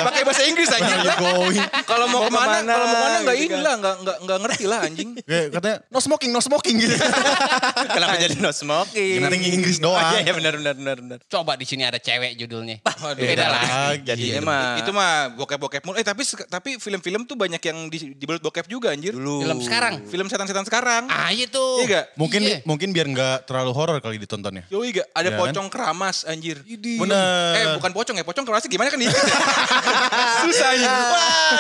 Pakai- 0.01 0.23
bahasa 0.23 0.43
Inggris 0.43 0.69
aja. 0.69 0.81
Where 0.81 0.95
are 0.95 1.03
you 1.03 1.15
going? 1.19 1.59
Kalau 1.83 2.05
mau 2.07 2.21
ke 2.21 2.31
mana, 2.31 2.57
ke 2.57 2.63
mana, 2.63 2.71
kalau 2.71 2.85
mau 2.85 2.95
ke 2.95 2.97
mana 2.97 3.17
nggak 3.19 3.35
gitu 3.35 3.43
ini 3.43 3.51
kan. 3.51 3.61
lah, 3.61 3.75
nggak 3.77 3.95
nggak 3.97 4.17
nggak 4.21 4.38
ngerti 4.39 4.65
lah 4.65 4.79
anjing. 4.81 5.09
Katanya 5.51 5.77
no 5.85 5.99
smoking, 5.99 6.29
no 6.29 6.39
smoking 6.39 6.75
gitu. 6.79 6.95
Kenapa 7.95 8.15
jadi 8.17 8.35
no 8.38 8.51
smoking? 8.51 9.13
Yang 9.13 9.23
penting 9.27 9.43
Inggris 9.51 9.77
doang. 9.77 9.99
Oh, 9.99 10.09
Iya, 10.11 10.19
iya 10.23 10.33
benar 10.33 10.53
benar 10.55 10.73
benar 10.73 10.95
benar. 10.97 11.17
Coba 11.23 11.53
di 11.53 11.65
sini 11.65 11.83
ada 11.83 11.97
cewek 11.97 12.35
judulnya. 12.35 12.79
Waduh. 12.81 13.17
Beda 13.17 13.45
lah. 13.47 13.61
Jadinya 13.97 14.41
mah 14.41 14.63
Itu 14.77 14.91
mah 14.91 15.11
bokep-bokep 15.33 15.81
mulu. 15.83 15.95
Eh 15.95 16.05
tapi 16.05 16.21
tapi 16.47 16.69
film-film 16.77 17.23
tuh 17.23 17.35
banyak 17.35 17.59
yang 17.61 17.77
di, 17.88 18.15
dibalut 18.15 18.41
bokep 18.41 18.65
juga 18.65 18.89
anjir. 18.89 19.11
dulu. 19.11 19.41
Film 19.41 19.59
sekarang. 19.59 19.93
Film 20.05 20.27
setan-setan 20.27 20.63
sekarang. 20.63 21.03
Ah 21.07 21.29
iya 21.29 21.45
tuh. 21.45 21.81
Iya 21.81 21.85
nggak? 21.88 22.05
Mungkin 22.15 22.39
Iya. 22.41 22.57
mungkin 22.63 22.89
biar 22.89 23.07
nggak 23.07 23.38
terlalu 23.45 23.71
horor 23.71 23.97
kali 23.99 24.17
ditontonnya. 24.17 24.63
Yoi 24.67 24.93
gak? 24.93 25.07
Ada 25.11 25.21
Iya 25.21 25.31
kan? 25.31 25.39
pocong 25.41 25.67
keramas 25.67 26.17
anjir. 26.23 26.57
Bener. 26.63 27.53
Eh 27.53 27.65
bukan 27.81 27.92
pocong 27.92 28.16
ya, 28.16 28.24
pocong 28.24 28.45
keramasnya 28.45 28.69
gimana 28.69 28.88
kan 28.88 28.98
di 28.98 29.07
Susah 30.42 30.69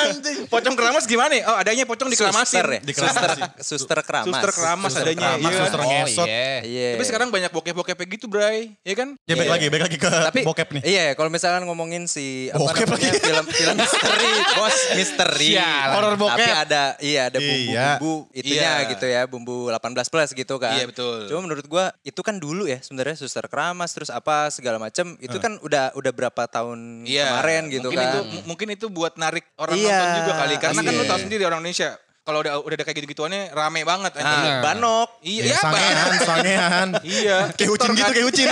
anjing. 0.01 0.37
Pocong 0.47 0.75
keramas 0.75 1.05
gimana? 1.05 1.33
Oh 1.45 1.55
adanya 1.55 1.83
pocong 1.83 2.07
dikeramasin. 2.07 2.61
Suster 2.61 2.67
ya? 2.69 2.79
Suster, 2.85 3.31
suster 3.59 3.99
keramas. 4.01 4.29
Suster 4.31 4.51
keramas 4.51 4.89
Suster 4.91 5.05
adanya. 5.07 5.29
keramas, 5.33 5.41
iya 5.43 5.59
suster 5.59 5.79
Oh 5.81 5.87
ngesot. 5.87 6.27
iya. 6.27 6.49
Iya. 6.61 6.87
Tapi 6.93 7.03
sekarang 7.05 7.27
banyak 7.29 7.51
bokep-bokep 7.51 7.95
kayak 7.95 8.09
gitu 8.11 8.25
Bray. 8.27 8.73
Iya 8.81 8.95
kan? 8.95 9.09
Ya 9.23 9.33
baik 9.33 9.47
Iya. 9.47 9.53
lagi, 9.53 9.65
baik 9.67 9.83
lagi 9.83 9.97
ke 9.97 10.09
tapi 10.11 10.39
bokep 10.43 10.67
nih. 10.71 10.81
Iya, 10.83 11.05
kalau 11.13 11.29
misalkan 11.29 11.63
ngomongin 11.65 12.05
si 12.05 12.49
apa 12.49 12.61
Bokep 12.61 12.87
namanya 12.87 13.09
lagi. 13.09 13.21
film 13.21 13.45
film 13.47 13.75
misteri, 13.75 14.29
bos 14.57 14.77
misteri. 14.95 15.49
Horor 15.57 16.15
bokep. 16.15 16.37
Tapi 16.37 16.51
ada 16.51 16.83
iya 16.99 17.21
ada 17.27 17.37
Iya. 17.37 17.47
bumbu-bumbu 17.47 18.13
itunya 18.31 18.61
Iya. 18.77 18.89
gitu 18.91 19.05
ya, 19.07 19.21
bumbu 19.25 19.55
18 19.67 20.07
plus 20.07 20.29
gitu 20.33 20.55
kan. 20.57 20.75
Iya, 20.75 20.85
betul. 20.85 21.27
Cuma 21.27 21.39
menurut 21.41 21.65
gua 21.65 21.93
itu 22.01 22.21
kan 22.21 22.37
dulu 22.37 22.65
ya 22.65 22.77
sebenarnya 22.79 23.15
suster 23.15 23.45
keramas 23.47 23.91
terus 23.91 24.09
apa 24.09 24.49
segala 24.49 24.77
macem 24.77 25.15
itu 25.17 25.37
kan 25.37 25.57
udah 25.59 25.93
udah 25.93 26.10
berapa 26.11 26.43
tahun 26.45 27.03
Iya. 27.03 27.27
kemarin 27.33 27.63
gitu 27.67 27.87
mungkin 27.89 27.99
kan. 27.99 28.11
Itu, 28.11 28.19
mungkin 28.45 28.67
itu 28.71 28.85
buat 28.87 29.13
narik 29.15 29.45
orang 29.57 29.75
Iya. 29.75 29.89
nonton 29.89 30.09
juga 30.21 30.33
kali. 30.37 30.55
Karena 30.57 30.81
kan 30.81 30.93
Iya. 30.93 30.99
lu 30.99 31.05
tahu 31.07 31.19
sendiri 31.25 31.43
orang 31.43 31.59
Indonesia. 31.61 31.91
Kalau 32.21 32.37
udah 32.39 32.53
udah 32.61 32.77
kayak 32.79 32.97
gitu-gituannya 32.97 33.49
rame 33.49 33.81
banget. 33.81 34.13
Nah, 34.15 34.61
banok. 34.61 35.09
Iya, 35.19 35.41
Ya, 35.41 35.45
iya, 35.47 35.57
sangean, 35.57 36.09
sangean. 36.21 36.87
Iya. 37.17 37.37
Kayak 37.51 37.71
ucin 37.71 37.89
gitu, 37.91 38.03
kan. 38.03 38.13
kayak 38.13 38.27
ucin. 38.29 38.47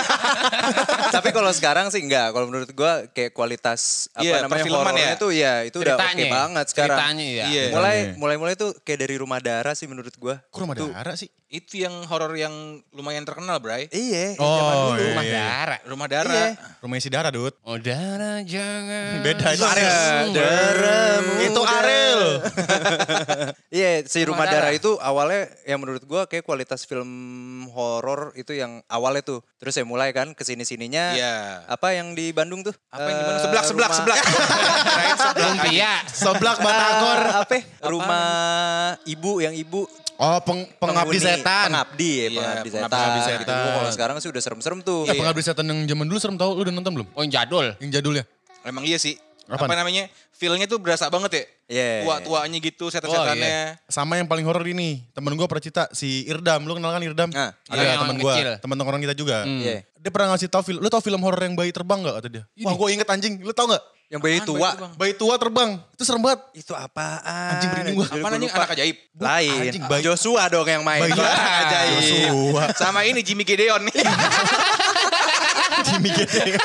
Tapi 1.15 1.29
kalau 1.29 1.51
sekarang 1.51 1.85
sih 1.87 2.01
enggak. 2.01 2.33
Kalau 2.33 2.45
menurut 2.45 2.69
gua 2.73 3.05
kayak 3.07 3.29
kualitas 3.29 4.09
apa 4.11 4.25
Iya, 4.25 4.35
namanya 4.41 4.65
horornya 4.65 5.07
ya. 5.07 5.15
tuh 5.15 5.29
ya 5.31 5.53
itu 5.61 5.77
udah 5.77 5.95
oke 5.95 6.01
Ceritanya. 6.01 6.33
banget 6.33 6.65
sekarang. 6.67 6.97
Ceritanya 6.97 7.25
ya. 7.27 7.45
Iya. 7.45 7.63
Mulai 7.69 7.97
mulai 8.15 8.35
mulai 8.37 8.53
tuh 8.55 8.73
kayak 8.79 8.99
dari 8.99 9.15
rumah 9.15 9.37
darah 9.37 9.73
sih 9.73 9.85
menurut 9.85 10.17
gua. 10.17 10.41
Kok 10.43 10.59
rumah 10.59 10.73
Tuh. 10.73 10.89
darah 10.89 11.13
sih? 11.13 11.29
Itu 11.47 11.77
yang 11.77 12.05
horor 12.05 12.29
yang 12.35 12.53
lumayan 12.89 13.25
terkenal, 13.25 13.57
Bray. 13.57 13.89
Iya, 13.89 14.37
Oh, 14.37 14.93
iya. 14.93 15.01
Rumah 15.03 15.25
darah. 15.25 15.79
Rumah 15.83 16.07
darah. 16.07 16.33
Iya. 16.47 16.77
Rumah 16.79 16.95
isi 16.95 17.09
darah, 17.09 17.29
Dut. 17.29 17.57
Oh 17.63 17.73
darah 17.75 18.37
jangan. 18.43 19.21
Beda 19.21 19.47
itu 19.51 19.61
Ariel. 19.63 20.25
Darahmu 20.31 21.33
Itu 21.43 21.61
Ariel. 21.63 22.21
Iya, 23.69 24.01
si 24.03 24.25
Rumah 24.25 24.33
Rumah 24.33 24.45
Darah 24.49 24.61
Darah. 24.65 24.71
itu 24.73 24.91
awalnya 24.97 25.45
yang 25.61 25.77
menurut 25.77 26.01
gua 26.01 26.25
kayak 26.25 26.41
kualitas 26.41 26.83
film 26.83 27.05
horor 27.69 28.33
itu 28.33 28.49
yang 28.51 28.81
awalnya 28.85 29.21
tuh. 29.21 29.45
Terus 29.55 29.77
saya 29.77 29.85
mulai 29.85 30.09
kan 30.09 30.33
ke 30.33 30.41
sini 30.41 30.65
sininya. 30.65 31.13
Iya. 31.13 31.69
Apa 31.69 31.93
yang 31.93 32.11
di 32.11 32.33
Bandung 32.33 32.65
tuh? 32.65 32.73
Apa 32.89 33.05
yang 33.05 33.15
di 33.15 33.23
mana? 33.23 33.37
Eh, 33.37 33.43
Seblak, 33.45 33.63
seblak, 33.63 33.89
rumah- 33.93 33.97
seblak. 34.01 34.19
Kirain 34.19 35.15
seblak. 35.15 35.45
Lumpia. 35.45 35.93
Seblak 36.09 36.57
Batagor. 36.57 37.19
Eh, 37.21 37.35
apa? 37.37 37.53
ya? 37.53 37.63
Rumah 37.85 38.25
ibu 39.05 39.31
yang 39.37 39.53
ibu. 39.53 39.85
Oh, 40.17 40.39
peng, 40.41 40.65
pengabdi 40.75 41.15
penghuni- 41.15 41.21
setan. 41.37 41.69
Pengabdi 41.69 42.09
ya, 42.11 42.25
Iya, 42.25 42.39
pengabdi 42.41 42.69
setan. 42.69 42.89
pengabdi 42.89 43.19
Gitu. 43.21 43.29
setan. 43.37 43.65
Kalau 43.69 43.91
sekarang 43.93 44.15
sih 44.17 44.27
udah 44.27 44.41
serem-serem 44.41 44.79
tuh. 44.81 45.05
Eh, 45.05 45.13
pengabdi 45.13 45.41
setan 45.41 45.63
yang 45.63 45.79
zaman 45.85 46.05
dulu 46.05 46.17
serem 46.17 46.35
tau, 46.35 46.51
lu 46.51 46.65
udah 46.65 46.73
nonton 46.73 46.91
belum? 46.91 47.07
Oh 47.13 47.21
yang 47.21 47.31
jadul. 47.31 47.69
Yang 47.77 47.91
jadulnya. 48.01 48.23
Emang 48.65 48.81
iya 48.81 48.97
sih. 48.97 49.13
Apaan? 49.49 49.65
Apa 49.65 49.75
namanya? 49.75 50.05
Feel-nya 50.29 50.69
tuh 50.69 50.77
berasa 50.77 51.09
banget 51.09 51.31
ya. 51.33 51.43
Iya. 51.69 51.89
Tua-tuanya 52.05 52.57
gitu, 52.61 52.87
setan-setannya. 52.87 53.81
Sama 53.89 54.15
yang 54.15 54.29
paling 54.29 54.45
horor 54.45 54.61
ini, 54.63 55.01
temen 55.11 55.33
gue 55.33 55.45
pernah 55.45 55.59
cerita, 55.59 55.83
si 55.89 56.23
Irdam, 56.23 56.63
lu 56.63 56.77
kenal 56.77 56.93
kan 56.93 57.01
Irdam? 57.01 57.29
Nah, 57.33 57.51
Ada 57.65 57.81
iya, 57.81 57.97
temen 57.97 58.17
gue, 58.17 58.33
temen 58.61 58.75
tongkrongan 58.77 59.03
kita 59.03 59.15
juga. 59.17 59.43
Iya. 59.43 59.81
Dia 59.99 60.11
pernah 60.13 60.31
ngasih 60.31 60.47
tau 60.47 60.61
film, 60.61 60.79
lu 60.79 60.87
tau 60.87 61.01
film 61.01 61.19
horor 61.19 61.41
yang 61.41 61.57
bayi 61.57 61.73
terbang 61.73 61.99
gak 61.99 62.15
kata 62.21 62.27
dia? 62.29 62.43
Wah 62.63 62.71
gue 62.71 62.87
inget 62.93 63.09
anjing, 63.09 63.41
lu 63.41 63.51
tau 63.51 63.67
gak? 63.67 63.83
Yang 64.09 64.21
bayi 64.25 64.37
Apaan 64.41 64.49
tua. 64.49 64.57
bayi 64.57 64.73
tua? 64.73 64.89
Bayi 64.97 65.13
tua 65.13 65.35
terbang, 65.37 65.69
itu 65.93 66.01
serem 66.01 66.21
banget. 66.23 66.39
Itu 66.55 66.73
apaan? 66.73 67.51
Anjing 67.53 67.69
merinding 67.69 67.93
gua. 67.93 68.05
Apa 68.09 68.27
anjing 68.31 68.49
anak 68.49 68.69
ajaib? 68.73 68.97
Lain. 69.13 69.59
Anjing, 69.61 69.83
bayi- 69.85 70.05
Joshua 70.05 70.43
dong 70.49 70.65
yang 70.65 70.81
main. 70.81 71.01
Bayi 71.03 71.13
Ajaib. 71.13 71.93
Joshua. 71.93 72.63
Sama 72.73 73.05
ini 73.05 73.21
Jimmy 73.21 73.45
Gideon 73.45 73.85
nih. 73.85 73.93
Jimmy 75.85 76.09
Gideon. 76.09 76.57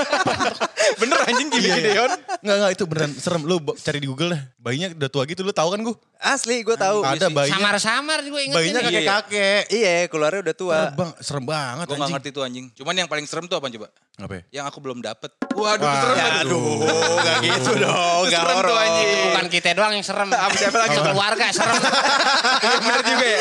Bener 1.00 1.19
anjing 1.30 1.48
Jimmy 1.48 1.62
Iya, 1.62 1.72
iya. 1.72 1.80
Gideon. 1.80 2.10
Enggak, 2.40 2.56
enggak 2.56 2.70
itu 2.72 2.84
beneran 2.84 3.10
serem. 3.14 3.42
Lu 3.42 3.56
cari 3.72 3.98
di 3.98 4.06
Google 4.06 4.30
deh. 4.32 4.42
Bayinya 4.56 4.88
udah 4.92 5.08
tua 5.08 5.22
gitu, 5.24 5.40
lu 5.40 5.50
tahu 5.50 5.68
kan 5.70 5.80
gue? 5.80 5.96
Asli 6.18 6.60
gue 6.60 6.74
tahu. 6.74 7.00
Ada 7.00 7.26
sih. 7.26 7.32
bayinya. 7.32 7.56
Samar-samar 7.56 8.18
gue 8.20 8.40
inget 8.42 8.56
Bayinya 8.56 8.80
kakek-kakek. 8.82 9.62
Iya, 9.70 9.94
keluarnya 10.06 10.40
udah 10.42 10.54
tua. 10.54 10.78
Terbang, 10.90 11.10
serem 11.18 11.44
banget 11.44 11.84
Gue 11.86 11.96
gak 11.96 12.10
ngerti 12.12 12.28
tuh 12.30 12.42
anjing. 12.42 12.66
Cuman 12.74 12.94
yang 12.94 13.08
paling 13.08 13.24
serem 13.24 13.44
tuh 13.44 13.56
apa 13.56 13.66
coba? 13.66 13.88
Apa 14.20 14.32
ya? 14.36 14.42
Yang 14.52 14.64
aku 14.68 14.78
belum 14.80 14.98
dapet. 15.00 15.30
Waduh, 15.50 15.80
Wah, 15.80 15.96
serem 15.96 16.12
ya, 16.12 16.24
banget. 16.28 16.44
Aduh, 16.44 16.62
gak 17.16 17.36
gitu 17.40 17.70
dong. 17.78 18.22
Gak 18.26 18.32
serem 18.36 18.56
tuh 18.58 18.68
horor. 18.68 18.84
anjing. 18.84 19.08
Bukan 19.26 19.46
kita 19.48 19.68
doang 19.72 19.92
yang 19.92 20.04
serem. 20.04 20.28
Apa 20.28 20.54
siapa 20.54 20.76
lagi? 20.76 20.96
Keluarga 21.00 21.46
serem. 21.50 21.76
Iya, 22.60 22.76
Bener 22.84 23.00
juga 23.02 23.26
ya. 23.26 23.40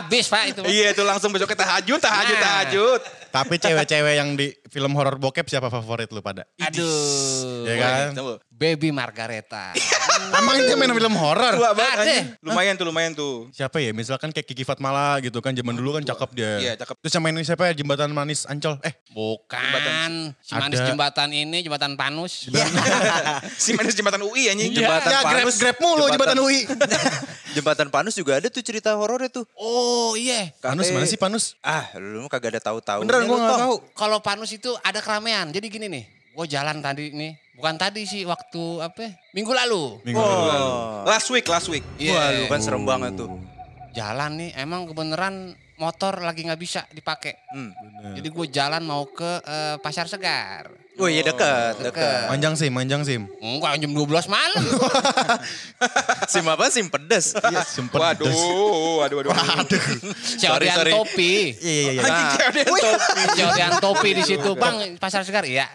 Abis 0.00 0.24
pak 0.26 0.42
itu. 0.48 0.60
Iya 0.64 0.86
itu 0.92 1.02
langsung 1.02 1.30
besoknya 1.30 1.58
tahajud, 1.58 1.98
tahajud, 1.98 2.36
Nah. 2.36 2.42
tahajud. 2.42 3.00
Tapi 3.30 3.54
cewek-cewek 3.56 4.14
yang 4.16 4.34
di 4.34 4.50
film 4.66 4.90
horor 4.92 5.14
bokep 5.14 5.46
siapa 5.46 5.70
favorit 5.70 6.10
lu 6.10 6.18
pada? 6.30 6.42
Aduh. 6.62 7.66
Ya 7.66 7.74
kan? 7.76 8.06
Baby 8.50 8.92
Margareta. 8.92 9.72
Emang 10.40 10.60
dia 10.60 10.76
main 10.76 10.92
film 10.92 11.16
horor? 11.16 11.56
Tua 11.56 11.72
banget. 11.72 12.36
Lumayan 12.44 12.76
tuh, 12.76 12.86
lumayan 12.86 13.12
tuh. 13.16 13.48
Siapa 13.50 13.80
ya? 13.80 13.90
Misalkan 13.90 14.30
kayak 14.30 14.46
Kiki 14.46 14.62
Fatmala 14.62 15.16
gitu 15.24 15.40
kan. 15.40 15.56
Zaman 15.56 15.74
dulu 15.74 15.96
kan 15.96 16.04
cakep 16.04 16.30
dia. 16.36 16.52
Iya, 16.60 16.72
cakep. 16.76 16.94
Terus 17.00 17.12
yang 17.16 17.24
main 17.24 17.34
ini 17.34 17.44
siapa 17.44 17.66
ya? 17.66 17.72
Jembatan 17.74 18.12
Manis 18.12 18.44
Ancol. 18.44 18.76
Eh, 18.84 18.92
Bukan. 19.10 20.36
Si 20.38 20.52
manis 20.54 20.78
Ada. 20.78 20.92
jembatan 20.92 21.28
ini, 21.34 21.58
jembatan 21.66 21.98
Panus. 21.98 22.46
Si 23.62 23.72
manis 23.72 23.96
jembatan 23.96 24.22
UI 24.22 24.52
anjing. 24.52 24.70
Jembatan 24.76 25.08
ya 25.10 25.20
grab, 25.24 25.44
Panus. 25.44 25.56
grab 25.58 25.76
mulu 25.80 26.04
Jembatan 26.12 26.38
UI. 26.44 26.60
Jembatan 27.56 27.88
Panus 27.90 28.14
juga 28.14 28.38
ada 28.38 28.46
tuh 28.46 28.62
cerita 28.62 28.94
horornya 28.94 29.32
tuh. 29.32 29.44
Oh 29.58 30.14
iya. 30.14 30.52
Panus 30.62 30.92
mana 30.94 31.08
sih 31.08 31.18
Panus? 31.18 31.58
Ah, 31.64 31.90
lu 31.98 32.28
kagak 32.30 32.54
ada 32.56 32.62
tahu-tahu. 32.62 33.02
Beneran 33.02 33.26
gue 33.26 33.38
gak 33.40 33.60
tahu. 33.66 33.74
Kalau 33.96 34.18
Panus 34.22 34.50
itu 34.54 34.70
ada 34.84 35.02
keramaian. 35.02 35.50
Jadi 35.50 35.66
gini 35.66 35.86
nih. 35.90 36.04
Gue 36.30 36.46
jalan 36.46 36.78
tadi 36.78 37.10
nih. 37.10 37.32
Bukan 37.58 37.76
tadi 37.76 38.06
sih 38.08 38.22
waktu 38.24 38.62
apa? 38.80 39.10
Minggu 39.36 39.52
lalu. 39.52 40.00
Minggu 40.06 40.22
lalu. 40.22 40.70
Oh. 40.70 41.04
Last 41.04 41.28
week, 41.28 41.44
last 41.50 41.68
week. 41.68 41.84
Iya. 42.00 42.14
Wah, 42.16 42.28
lu 42.32 42.44
kan 42.48 42.60
serem 42.62 42.86
banget 42.86 43.18
tuh. 43.18 43.28
Jalan 43.92 44.38
nih. 44.38 44.50
Emang 44.56 44.86
kebeneran 44.88 45.52
motor 45.80 46.20
lagi 46.22 46.44
nggak 46.46 46.60
bisa 46.60 46.86
dipakai. 46.92 47.34
Hmm. 47.50 47.72
Jadi 48.14 48.28
gue 48.28 48.46
jalan 48.48 48.84
mau 48.84 49.08
ke 49.08 49.42
eh, 49.44 49.76
pasar 49.80 50.06
segar. 50.06 50.70
Oh 51.00 51.08
iya 51.08 51.24
dekat, 51.24 51.80
Deket. 51.80 51.96
dekat. 51.96 52.28
Manjang 52.28 52.54
sim, 52.60 52.68
manjang 52.76 53.00
sim. 53.08 53.24
Enggak 53.40 53.80
jam 53.80 53.88
12 53.96 54.04
malam. 54.28 54.64
Sim 56.32 56.44
apa? 56.44 56.68
Sim 56.68 56.92
pedes. 56.92 57.32
Iya, 57.40 57.64
sempet. 57.64 57.96
Waduh, 57.96 58.28
waduh, 59.00 59.16
waduh. 59.24 59.30
waduh. 59.32 59.80
Ceodian 60.36 60.76
sorry. 60.76 60.92
topi. 60.92 61.56
Iya, 61.56 61.80
iya, 61.96 62.02
iya. 62.04 62.26
Cewek 62.36 62.64
topi. 62.68 63.22
Ceodian 63.32 63.72
topi 63.80 64.08
di 64.12 64.22
situ. 64.28 64.50
Bang, 64.60 64.76
pasar 65.00 65.24
segar. 65.24 65.48
Iya. 65.48 65.72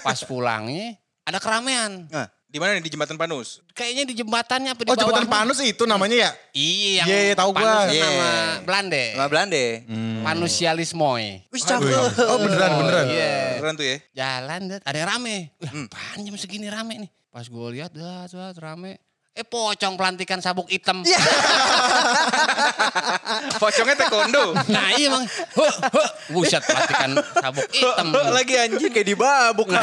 Pas 0.00 0.18
pulangnya 0.22 0.94
ada 1.22 1.38
keramaian. 1.38 2.06
Nah, 2.08 2.28
Di 2.46 2.62
mana 2.62 2.78
nih 2.78 2.86
di 2.86 2.94
jembatan 2.94 3.18
Panus? 3.18 3.60
Kayaknya 3.74 4.04
di 4.06 4.14
jembatannya 4.16 4.70
apa 4.72 4.80
di 4.80 4.88
Oh, 4.88 4.96
jembatan 4.96 5.26
bawahnya. 5.26 5.34
Panus 5.50 5.58
itu 5.60 5.82
namanya 5.84 6.16
ya? 6.16 6.30
Iya, 6.54 6.90
yang 7.02 7.06
Iya, 7.10 7.18
iya, 7.26 7.34
tahu 7.36 7.50
gua. 7.52 7.58
Panus 7.58 7.76
kan 7.76 7.90
Iya. 7.90 8.04
nama 8.06 8.28
Belanda. 8.62 9.04
sama 9.12 9.26
Belanda. 9.28 9.64
Panusialismoy. 10.24 11.24
Wih, 11.42 11.52
Wih. 11.52 11.62
cakep. 11.62 12.00
Oh, 12.22 12.38
beneran, 12.40 12.70
beneran. 12.80 13.04
Iya. 13.10 13.34
Keren 13.60 13.74
tuh 13.76 13.86
ya. 13.86 13.96
Jalan, 14.14 14.60
ada 14.78 14.96
yang 14.96 15.08
rame. 15.10 15.36
Wih, 15.58 15.70
apaan 15.90 16.18
jam 16.22 16.36
segini 16.38 16.70
rame 16.70 16.94
nih? 17.02 17.10
Pas 17.28 17.44
gue 17.44 17.66
lihat, 17.76 17.90
dah, 17.92 18.24
dah, 18.24 18.54
rame. 18.56 18.96
Eh, 19.36 19.44
pocong 19.44 20.00
pelantikan 20.00 20.40
sabuk 20.40 20.64
hitam. 20.72 21.04
Pocongnya 23.60 24.00
taekwondo. 24.00 24.56
Nah 24.72 24.96
iya. 24.96 25.12
Huh, 25.12 25.74
huh. 25.92 26.08
Buset 26.32 26.64
pelantikan 26.64 27.20
sabuk 27.36 27.68
hitam. 27.68 28.16
Lagi 28.32 28.56
anjing. 28.56 28.88
Kayak 28.88 29.12
dibabuk 29.12 29.68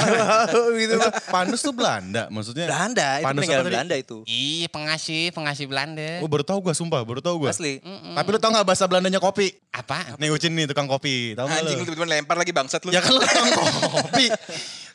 gitu. 0.82 0.98
Itu 0.98 1.10
Panus 1.30 1.62
tuh 1.62 1.70
Belanda 1.70 2.34
maksudnya? 2.34 2.66
Belanda, 2.66 3.22
itu 3.22 3.26
Panus 3.30 3.46
tadi? 3.46 3.70
Belanda 3.70 3.94
itu. 3.94 4.26
Iya 4.26 4.74
pengasih, 4.74 5.30
pengasih 5.38 5.70
Belanda. 5.70 6.26
Oh 6.26 6.28
baru 6.30 6.42
tau 6.42 6.58
gue, 6.58 6.74
sumpah 6.74 7.06
baru 7.06 7.22
tau 7.22 7.38
gue. 7.38 7.54
Asli. 7.54 7.78
Tapi 7.86 8.28
lu 8.34 8.42
tau 8.42 8.58
gak 8.58 8.66
bahasa 8.66 8.90
Belandanya 8.90 9.22
kopi? 9.22 9.54
Apa? 9.70 10.18
Nih 10.18 10.34
Ucin 10.34 10.58
nih 10.58 10.66
tukang 10.66 10.90
kopi, 10.90 11.38
tau 11.38 11.46
gak 11.46 11.62
Anjing 11.62 11.78
lu 11.78 11.94
tiba-tiba 11.94 12.10
lempar 12.10 12.42
lagi 12.42 12.50
bangsat 12.50 12.82
lu. 12.82 12.90
Ya 12.90 13.06
kan 13.06 13.14
lu 13.14 13.22
tukang 13.22 13.94
kopi. 14.02 14.34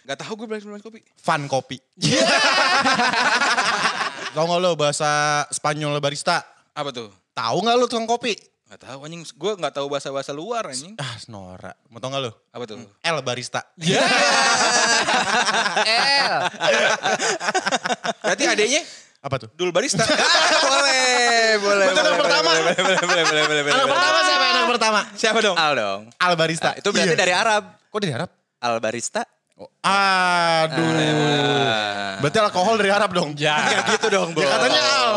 Gak 0.02 0.18
tahu 0.18 0.34
gue 0.34 0.46
bilang 0.50 0.82
kopi. 0.82 0.98
Fun 1.14 1.46
kopi. 1.46 1.78
Tau 4.32 4.44
gak 4.44 4.60
lu 4.60 4.72
bahasa 4.74 5.10
Spanyol 5.48 5.98
barista? 5.98 6.44
Apa 6.72 6.90
tuh? 6.90 7.08
Tahu 7.32 7.56
gak 7.60 7.76
lu 7.76 7.86
tukang 7.86 8.06
kopi? 8.06 8.34
Gak 8.68 8.84
tahu 8.84 8.98
anjing. 9.02 9.24
Gue 9.34 9.52
gak 9.56 9.72
tahu 9.72 9.88
bahasa-bahasa 9.88 10.30
luar 10.30 10.68
anjing. 10.68 10.92
Ah, 10.96 11.16
Nora. 11.26 11.72
Mau 11.88 11.98
tau 11.98 12.12
gak 12.12 12.20
lu? 12.20 12.32
Apa 12.52 12.64
tuh? 12.64 12.76
L 13.00 13.18
barista. 13.22 13.60
El. 15.88 16.34
Berarti 18.20 18.44
adanya 18.44 18.82
Apa 19.18 19.34
tuh? 19.34 19.50
Dul 19.58 19.74
Barista. 19.74 20.06
boleh, 20.70 21.58
boleh. 21.58 21.86
Betul, 21.90 22.06
boleh, 22.06 22.06
yang 22.06 22.20
pertama. 22.22 22.50
Boleh, 22.54 22.74
boleh, 22.78 22.98
boleh, 23.02 23.24
boleh, 23.26 23.42
boleh, 23.50 23.62
boleh. 23.66 23.74
Anak 23.74 23.88
pertama 23.90 24.18
siapa 24.22 24.44
anak 24.46 24.66
pertama? 24.70 25.00
Siapa 25.18 25.38
dong? 25.42 25.56
Al 25.58 25.72
dong. 25.74 26.00
Al 26.22 26.34
barista. 26.38 26.70
Itu 26.78 26.88
berarti 26.94 27.14
Iya. 27.14 27.18
dari 27.18 27.34
Arab. 27.34 27.62
Kok 27.90 27.98
dari 27.98 28.14
Arab? 28.14 28.30
Al 28.62 28.78
barista. 28.78 29.26
Aduh. 29.82 30.86
Berarti 32.22 32.38
alkohol 32.38 32.74
dari 32.78 32.90
Arab 32.94 33.10
dong? 33.14 33.34
Ya. 33.34 33.58
Gitu 33.94 34.06
dong, 34.10 34.34
Ya 34.38 34.46
katanya 34.46 34.82
Al. 34.82 35.12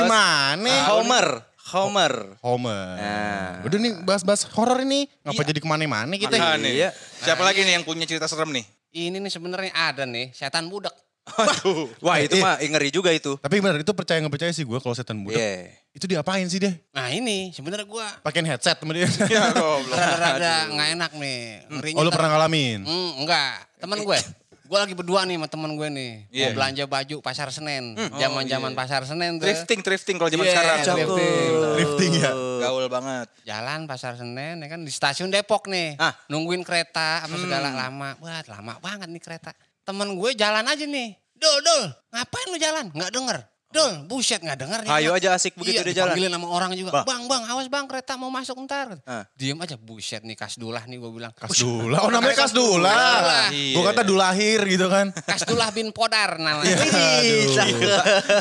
Gimana? 0.00 0.72
Homer. 0.92 1.28
Homer. 1.74 2.14
Homer. 2.44 2.96
Nah. 3.00 3.50
Udah 3.64 3.78
nih 3.80 3.92
bahas-bahas 4.04 4.46
horor 4.52 4.80
ini. 4.84 5.08
Ngapa 5.24 5.42
jadi 5.42 5.58
ke 5.60 5.68
mana-mana 5.68 6.14
kita? 6.16 6.36
Nah, 6.36 6.56
nih. 6.60 6.86
Iya. 6.86 6.90
Siapa 7.24 7.42
lagi 7.42 7.64
nih 7.64 7.80
yang 7.80 7.84
punya 7.84 8.04
cerita 8.04 8.28
serem 8.28 8.52
nih? 8.52 8.64
Ini 8.94 9.18
nih 9.18 9.32
sebenarnya 9.32 9.72
ada 9.74 10.06
nih 10.06 10.30
setan 10.30 10.70
budak. 10.70 10.94
Aduh. 11.24 11.88
Wah 12.04 12.20
itu 12.20 12.36
Eh, 12.36 12.42
mah 12.44 12.60
ngeri 12.60 12.92
juga 12.92 13.08
itu. 13.08 13.40
Tapi 13.40 13.56
benar 13.58 13.80
itu 13.80 13.92
percaya 13.96 14.20
nggak 14.20 14.34
percaya 14.36 14.52
sih 14.52 14.62
gue 14.62 14.76
kalau 14.76 14.92
setan 14.92 15.24
budak. 15.24 15.40
Iya. 15.40 15.72
Itu 15.90 16.04
diapain 16.04 16.44
sih 16.46 16.60
dia? 16.60 16.76
Nah 16.92 17.08
ini 17.08 17.48
sebenarnya 17.50 17.88
gue 17.88 18.06
Pakein 18.20 18.44
headset 18.44 18.76
sama 18.76 18.92
dia. 18.92 19.08
Ya 19.32 19.48
goblok. 19.50 19.96
rada-rada 19.96 20.54
nggak 20.68 20.88
enak 21.00 21.10
nih. 21.16 21.40
Ngerinya 21.72 21.96
oh 21.96 22.02
lu 22.04 22.10
pernah 22.12 22.30
ngalamin? 22.36 22.80
Hmm, 22.84 23.10
enggak. 23.24 23.54
Temen 23.80 23.98
gue. 24.04 24.18
Gue 24.64 24.78
lagi 24.80 24.96
berdua 24.96 25.28
nih 25.28 25.36
sama 25.36 25.48
temen 25.48 25.70
gue 25.76 25.88
nih. 25.92 26.12
Iya. 26.28 26.44
Mau 26.50 26.56
belanja 26.56 26.84
baju 26.88 27.16
pasar 27.20 27.48
Senen. 27.52 27.84
Zaman-zaman 28.16 28.72
iya. 28.72 28.78
pasar 28.80 29.00
Senen 29.04 29.36
tuh. 29.36 29.44
Thrifting, 29.44 29.80
thrifting 29.80 30.16
kalau 30.16 30.32
zaman 30.32 30.44
Iya, 30.44 30.52
sekarang. 30.56 30.78
drifting. 31.04 31.50
Drifting 31.76 32.12
ya? 32.16 32.30
Gaul 32.64 32.84
banget. 32.88 33.28
Jalan 33.44 33.84
pasar 33.84 34.16
Senen 34.16 34.60
ya 34.60 34.68
kan 34.68 34.80
di 34.80 34.88
stasiun 34.88 35.28
Depok 35.28 35.68
nih. 35.68 36.00
Ah. 36.00 36.16
Nungguin 36.28 36.64
kereta 36.64 37.24
apa 37.24 37.36
segala 37.36 37.72
lama. 37.72 38.16
Wah 38.20 38.40
lama 38.44 38.76
banget 38.80 39.08
nih 39.08 39.20
kereta. 39.20 39.52
Temen 39.84 40.16
gue 40.16 40.30
jalan 40.32 40.64
aja 40.64 40.84
nih. 40.88 41.12
Dul, 41.36 41.60
Dul, 41.60 41.82
ngapain 42.08 42.46
lu 42.48 42.56
jalan? 42.56 42.86
Nggak 42.94 43.12
denger. 43.12 43.38
Dul, 43.74 44.06
buset 44.06 44.38
nggak 44.38 44.54
denger. 44.54 44.80
nih, 44.86 44.90
Ayo 45.02 45.10
aja 45.18 45.34
asik 45.34 45.58
begitu 45.58 45.82
iya, 45.82 45.90
dia 45.90 46.06
jalan. 46.06 46.14
dipanggilin 46.14 46.30
sama 46.38 46.46
orang 46.46 46.70
juga. 46.78 46.90
Bang. 46.94 47.04
Bang, 47.04 47.22
bang, 47.26 47.42
awas 47.50 47.66
bang 47.66 47.84
kereta 47.90 48.14
mau 48.14 48.30
masuk 48.30 48.54
ntar. 48.64 49.02
Ah. 49.02 49.26
Diem 49.34 49.58
aja, 49.58 49.74
buset 49.74 50.22
nih 50.22 50.38
kasdulah 50.38 50.86
nih 50.86 50.94
gue 51.02 51.10
bilang. 51.10 51.34
Kasdula. 51.34 52.06
Oh 52.06 52.10
namanya 52.14 52.38
Kasdula. 52.38 52.86
Kasdula. 52.86 53.40
Iya. 53.50 53.74
Gue 53.74 53.82
kata 53.82 54.02
dulahir 54.06 54.60
gitu 54.70 54.86
kan. 54.86 55.10
Kasdulah 55.26 55.74
bin 55.74 55.90
Podar 55.90 56.38
namanya. 56.38 56.70
Aduh. 56.70 57.50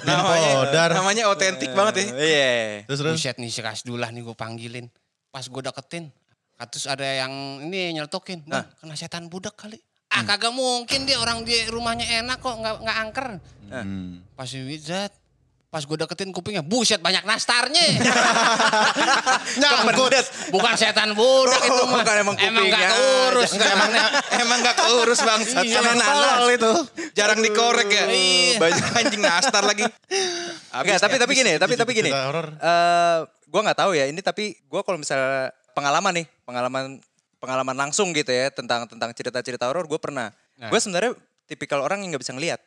Bin 0.06 0.20
Podar. 0.22 0.90
Namanya 0.94 1.24
otentik 1.34 1.74
banget 1.74 1.94
ya. 1.98 2.06
Iya. 2.14 2.54
Terus 2.86 3.00
terus. 3.02 3.14
Buset 3.18 3.36
nih 3.42 3.50
si 3.50 3.60
kasdulah 3.66 4.14
nih 4.14 4.22
gue 4.22 4.38
panggilin. 4.38 4.86
Pas 5.34 5.50
gue 5.50 5.62
deketin, 5.66 6.14
terus 6.70 6.86
ada 6.86 7.10
yang 7.10 7.34
ini 7.66 7.98
nyeletukin. 7.98 8.46
Bang, 8.46 8.70
kena 8.78 8.94
setan 8.94 9.34
budak 9.34 9.58
kali. 9.58 9.82
Ah 10.14 10.22
kagak 10.22 10.54
mungkin 10.54 11.10
dia 11.10 11.18
orang 11.18 11.42
dia 11.42 11.66
rumahnya 11.74 12.06
enak 12.22 12.38
kok 12.38 12.54
nggak 12.54 12.76
nggak 12.86 12.98
angker. 13.02 13.28
Hmm. 13.74 14.22
Pas 14.38 14.46
Wizard, 14.46 15.10
pas 15.74 15.82
gue 15.82 15.98
deketin 15.98 16.30
kupingnya, 16.30 16.62
buset 16.62 17.02
banyak 17.02 17.26
nastarnya. 17.26 17.82
Nyangkut. 19.62 20.14
Bukan 20.54 20.74
setan 20.78 21.18
budak 21.18 21.66
itu 21.66 21.84
mah. 21.90 22.06
Bukan 22.06 22.16
emang 22.22 22.36
emang 22.38 22.66
nggak 22.70 22.78
kupingnya. 22.78 22.90
keurus. 22.94 23.50
Enggak 23.58 23.72
emang 23.74 23.92
emang 24.38 24.58
gak 24.62 24.76
keurus 24.78 25.20
bang. 25.26 25.42
Iya. 25.66 25.80
Tolol 25.82 26.50
itu. 26.54 26.72
Jarang 27.18 27.40
dikorek 27.42 27.90
ya. 27.90 28.06
Iya. 28.06 28.62
Banyak 28.62 28.86
anjing 28.94 29.22
nastar 29.26 29.66
lagi. 29.66 29.90
Enggak, 30.70 31.02
tapi 31.02 31.16
tapi 31.18 31.34
gini, 31.34 31.58
tapi 31.58 31.74
tapi 31.74 31.92
gini. 31.98 32.14
horor. 32.14 32.54
Eh, 32.54 33.18
gua 33.50 33.62
nggak 33.66 33.80
tahu 33.82 33.98
ya 33.98 34.06
ini 34.06 34.22
tapi 34.22 34.54
gua 34.70 34.86
kalau 34.86 35.02
misalnya 35.02 35.50
pengalaman 35.74 36.22
nih, 36.22 36.26
pengalaman 36.46 37.02
pengalaman 37.44 37.76
langsung 37.76 38.16
gitu 38.16 38.32
ya 38.32 38.48
tentang 38.48 38.88
tentang 38.88 39.12
cerita-cerita 39.12 39.68
horor 39.68 39.84
gue 39.84 40.00
pernah. 40.00 40.32
Nah. 40.56 40.72
Gue 40.72 40.80
sebenarnya 40.80 41.12
tipikal 41.44 41.84
orang 41.84 42.00
yang 42.00 42.16
nggak 42.16 42.24
bisa 42.24 42.32
ngelihat. 42.32 42.64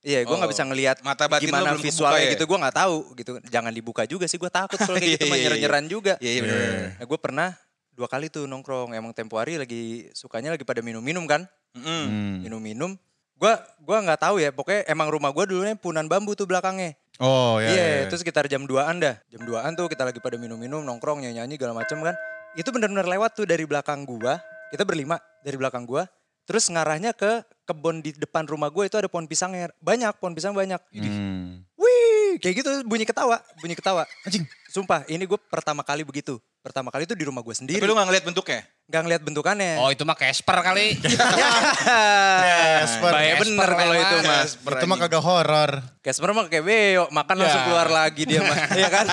Iya, 0.00 0.24
gue 0.24 0.36
nggak 0.36 0.48
Oh, 0.48 0.52
bisa 0.52 0.64
ngelihat 0.64 0.96
mata 1.04 1.28
batin 1.28 1.48
gimana 1.48 1.76
belum 1.76 1.84
visualnya 1.84 2.24
ya? 2.28 2.32
gitu. 2.36 2.44
Gue 2.44 2.58
nggak 2.60 2.76
tahu 2.76 2.96
gitu. 3.16 3.30
Jangan 3.48 3.72
dibuka 3.72 4.02
juga 4.04 4.24
sih. 4.28 4.36
Gue 4.36 4.52
takut 4.52 4.76
kalau 4.76 4.96
kayak 5.00 5.16
gitu 5.16 5.24
Iya, 5.28 5.32
mah 5.32 5.38
iya, 5.40 5.48
iya. 5.56 5.80
juga. 5.88 6.12
Iya 6.20 6.30
iya 6.36 6.40
bener. 6.44 6.58
Nah, 7.00 7.04
gue 7.08 7.18
pernah 7.20 7.48
dua 7.96 8.08
kali 8.08 8.32
tuh 8.32 8.44
nongkrong. 8.48 8.92
Emang 8.96 9.12
tempo 9.16 9.36
hari 9.40 9.60
lagi 9.60 10.08
sukanya 10.12 10.52
lagi 10.56 10.64
pada 10.64 10.80
minum-minum 10.84 11.24
kan. 11.28 11.44
Mm. 11.76 12.44
Minum-minum. 12.48 12.96
Gue 13.36 13.52
gua 13.84 13.98
nggak 14.00 14.20
tahu 14.24 14.40
ya. 14.40 14.52
Pokoknya 14.56 14.88
emang 14.88 15.12
rumah 15.12 15.28
gue 15.32 15.44
dulunya 15.44 15.76
punan 15.76 16.08
bambu 16.08 16.32
tuh 16.32 16.48
belakangnya. 16.48 16.96
Oh 17.20 17.60
ya. 17.60 17.68
Iya, 17.72 17.84
ya, 17.84 17.96
ya. 18.00 18.02
itu 18.08 18.16
sekitar 18.16 18.48
jam 18.48 18.64
2-an 18.64 18.96
dah. 19.00 19.16
Jam 19.28 19.44
2-an 19.44 19.72
tuh 19.76 19.88
kita 19.88 20.04
lagi 20.04 20.20
pada 20.20 20.40
minum-minum, 20.40 20.80
nongkrong, 20.84 21.24
nyanyi-nyanyi 21.24 21.60
segala 21.60 21.76
macem 21.76 22.00
kan. 22.00 22.16
Itu 22.56 22.72
benar-benar 22.72 23.04
lewat 23.04 23.36
tuh 23.36 23.44
dari 23.44 23.68
belakang 23.68 24.08
gua. 24.08 24.40
Kita 24.72 24.82
berlima 24.82 25.20
dari 25.44 25.60
belakang 25.60 25.84
gua. 25.84 26.08
Terus 26.48 26.72
ngarahnya 26.72 27.12
ke 27.12 27.44
kebun 27.68 28.00
di 28.00 28.16
depan 28.16 28.48
rumah 28.48 28.72
gua 28.72 28.88
itu 28.88 28.96
ada 28.96 29.06
pohon 29.06 29.28
pisangnya. 29.28 29.68
Banyak, 29.78 30.16
pohon 30.16 30.32
pisang 30.32 30.56
banyak. 30.56 30.80
Hmm. 30.96 31.62
Wih, 31.76 32.40
kayak 32.40 32.64
gitu 32.64 32.70
bunyi 32.88 33.04
ketawa, 33.04 33.44
bunyi 33.60 33.76
ketawa. 33.76 34.08
Anjing. 34.24 34.48
Sumpah, 34.72 35.08
ini 35.08 35.24
gue 35.24 35.40
pertama 35.48 35.80
kali 35.80 36.04
begitu. 36.04 36.36
Pertama 36.66 36.90
kali 36.90 37.06
itu 37.06 37.14
di 37.14 37.22
rumah 37.22 37.46
gue 37.46 37.54
Tapi 37.54 37.62
sendiri. 37.62 37.86
lu 37.86 37.94
gak 37.94 38.10
ngeliat 38.10 38.24
bentuknya? 38.26 38.66
Gak 38.90 39.02
ngeliat 39.06 39.22
bentukannya. 39.22 39.78
Oh 39.78 39.86
itu 39.86 40.02
mah 40.02 40.18
Casper 40.18 40.58
kali. 40.58 40.98
Casper. 41.86 43.10
Bahaya 43.14 43.34
Casper 43.34 43.42
bener 43.46 43.70
kalau 43.70 43.94
itu 43.94 44.16
mah. 44.20 44.42
Itu 44.74 44.84
mah 44.84 44.98
kagak 44.98 45.22
horor. 45.22 45.70
Casper 46.02 46.30
mah 46.34 46.44
kayak 46.46 46.64
beo, 46.64 47.04
makan 47.10 47.34
langsung 47.38 47.62
Ya. 47.62 47.66
keluar 47.66 47.88
lagi 47.88 48.22
dia 48.26 48.40
mah. 48.42 48.56
Iya 48.78 48.88
kan? 48.90 49.06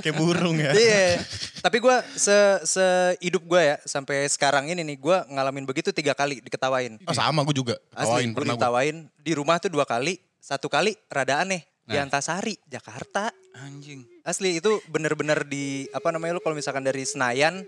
Kayak 0.00 0.16
burung 0.16 0.56
ya. 0.56 0.72
Iya. 0.72 1.20
Tapi 1.60 1.76
gue 1.76 1.96
se 2.16 2.36
se 2.64 2.86
hidup 3.20 3.44
gue 3.44 3.60
ya 3.60 3.76
sampai 3.84 4.24
sekarang 4.24 4.64
ini 4.66 4.80
nih 4.82 4.96
gue 4.96 5.16
ngalamin 5.28 5.68
begitu 5.68 5.92
tiga 5.92 6.16
kali 6.16 6.40
diketawain. 6.40 6.96
Oh, 7.04 7.12
sama 7.12 7.44
gue 7.44 7.52
juga. 7.52 7.76
Asli, 7.92 8.26
gue 8.26 8.44
diketawain 8.44 9.12
di 9.14 9.32
rumah 9.36 9.60
tuh 9.60 9.68
dua 9.68 9.84
kali. 9.84 10.16
Satu 10.40 10.72
kali 10.72 10.96
rada 11.08 11.42
aneh 11.42 11.68
di 11.84 11.94
Nah. 11.94 12.02
Antasari, 12.02 12.58
Jakarta. 12.64 13.30
Anjing. 13.56 14.04
Asli 14.20 14.58
itu 14.58 14.80
bener-bener 14.86 15.40
di 15.42 15.88
apa 15.90 16.10
namanya 16.10 16.36
lu 16.36 16.40
kalau 16.40 16.52
misalkan 16.52 16.80
dari 16.80 17.02
Senayan 17.02 17.64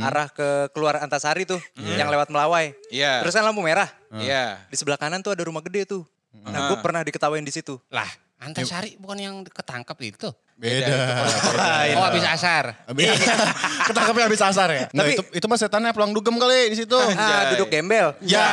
arah 0.00 0.32
ke 0.32 0.72
keluar 0.72 0.96
Antasari 0.96 1.44
tuh 1.44 1.60
yang 1.76 2.08
lewat 2.08 2.32
Melawai. 2.32 2.72
Iya. 2.88 3.20
Terus 3.20 3.36
kan 3.36 3.44
lampu 3.44 3.60
merah. 3.60 3.92
Iya. 4.16 4.56
Di 4.66 4.76
sebelah 4.76 4.96
kanan 4.96 5.20
tuh 5.20 5.30
ada 5.30 5.44
rumah 5.44 5.60
gede 5.60 5.84
tuh. 5.84 6.02
Nah, 6.36 6.68
gue 6.68 6.78
pernah 6.80 7.00
diketawain 7.00 7.42
di 7.42 7.50
situ. 7.50 7.76
lah, 7.88 8.08
Antasari 8.36 8.96
bukan 8.96 9.16
yang 9.16 9.34
ketangkep 9.44 9.96
itu. 10.06 10.28
Beda. 10.56 10.88
Oh 11.96 12.02
habis 12.02 12.24
asar. 12.24 12.72
Habis 12.88 13.12
ketangkapnya 13.88 14.24
habis 14.24 14.40
asar 14.40 14.68
ya. 14.70 14.84
Tapi- 14.88 15.12
itu 15.12 15.22
itu 15.34 15.46
mah 15.46 15.58
setannya 15.60 15.92
pelang 15.92 16.16
dugem 16.16 16.36
kali 16.36 16.72
di 16.72 16.76
situ. 16.76 16.96
Ah, 16.96 17.52
duduk 17.52 17.68
gembel. 17.68 18.16
Ya. 18.24 18.48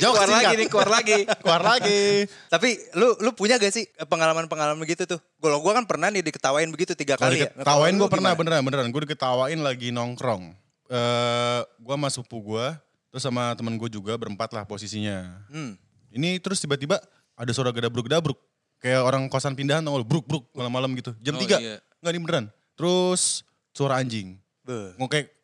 Jauh 0.00 0.14
keluar 0.16 0.30
lagi 0.32 0.54
nih, 0.56 0.68
keluar 0.68 0.90
lagi. 0.90 1.18
Keluar 1.44 1.62
lagi. 1.62 2.02
Tapi 2.48 2.68
lu 2.96 3.08
lu 3.20 3.30
punya 3.32 3.60
gak 3.60 3.70
sih 3.70 3.84
pengalaman-pengalaman 4.00 4.80
begitu 4.80 5.04
tuh? 5.04 5.20
Kalau 5.38 5.60
gue 5.60 5.72
kan 5.72 5.84
pernah 5.84 6.08
nih 6.08 6.24
diketawain 6.24 6.68
begitu 6.72 6.96
tiga 6.96 7.20
kali 7.20 7.44
ya. 7.44 7.52
diketawain 7.52 7.94
Kalau 7.94 8.04
gue 8.04 8.08
lu 8.08 8.12
pernah 8.12 8.32
beneran 8.34 8.62
beneran. 8.64 8.88
Gue 8.90 9.04
diketawain 9.04 9.60
lagi 9.60 9.92
nongkrong. 9.92 10.56
Eh, 10.90 11.60
gue 11.62 11.94
sama 11.94 12.08
sepupu 12.10 12.42
gue, 12.42 12.66
terus 13.14 13.22
sama 13.22 13.54
temen 13.54 13.78
gue 13.78 13.86
juga 13.86 14.18
berempat 14.18 14.50
lah 14.50 14.66
posisinya. 14.66 15.46
Hmm. 15.46 15.78
Ini 16.10 16.42
terus 16.42 16.58
tiba-tiba 16.58 16.98
ada 17.38 17.50
suara 17.54 17.70
gedabruk-gedabruk. 17.70 18.36
Kayak 18.80 19.04
orang 19.06 19.28
kosan 19.28 19.54
pindahan 19.54 19.84
tau 19.84 19.94
gak 19.94 20.02
lu, 20.02 20.08
bruk 20.08 20.24
bruk 20.26 20.44
malam-malam 20.56 20.90
gitu. 20.96 21.12
Jam 21.20 21.36
Oh, 21.36 21.40
3. 21.40 21.60
iya. 21.60 21.78
Enggak 22.00 22.12
ini 22.16 22.20
beneran. 22.24 22.46
Terus 22.74 23.44
suara 23.70 24.00
anjing. 24.00 24.40
Beuh. 24.64 24.96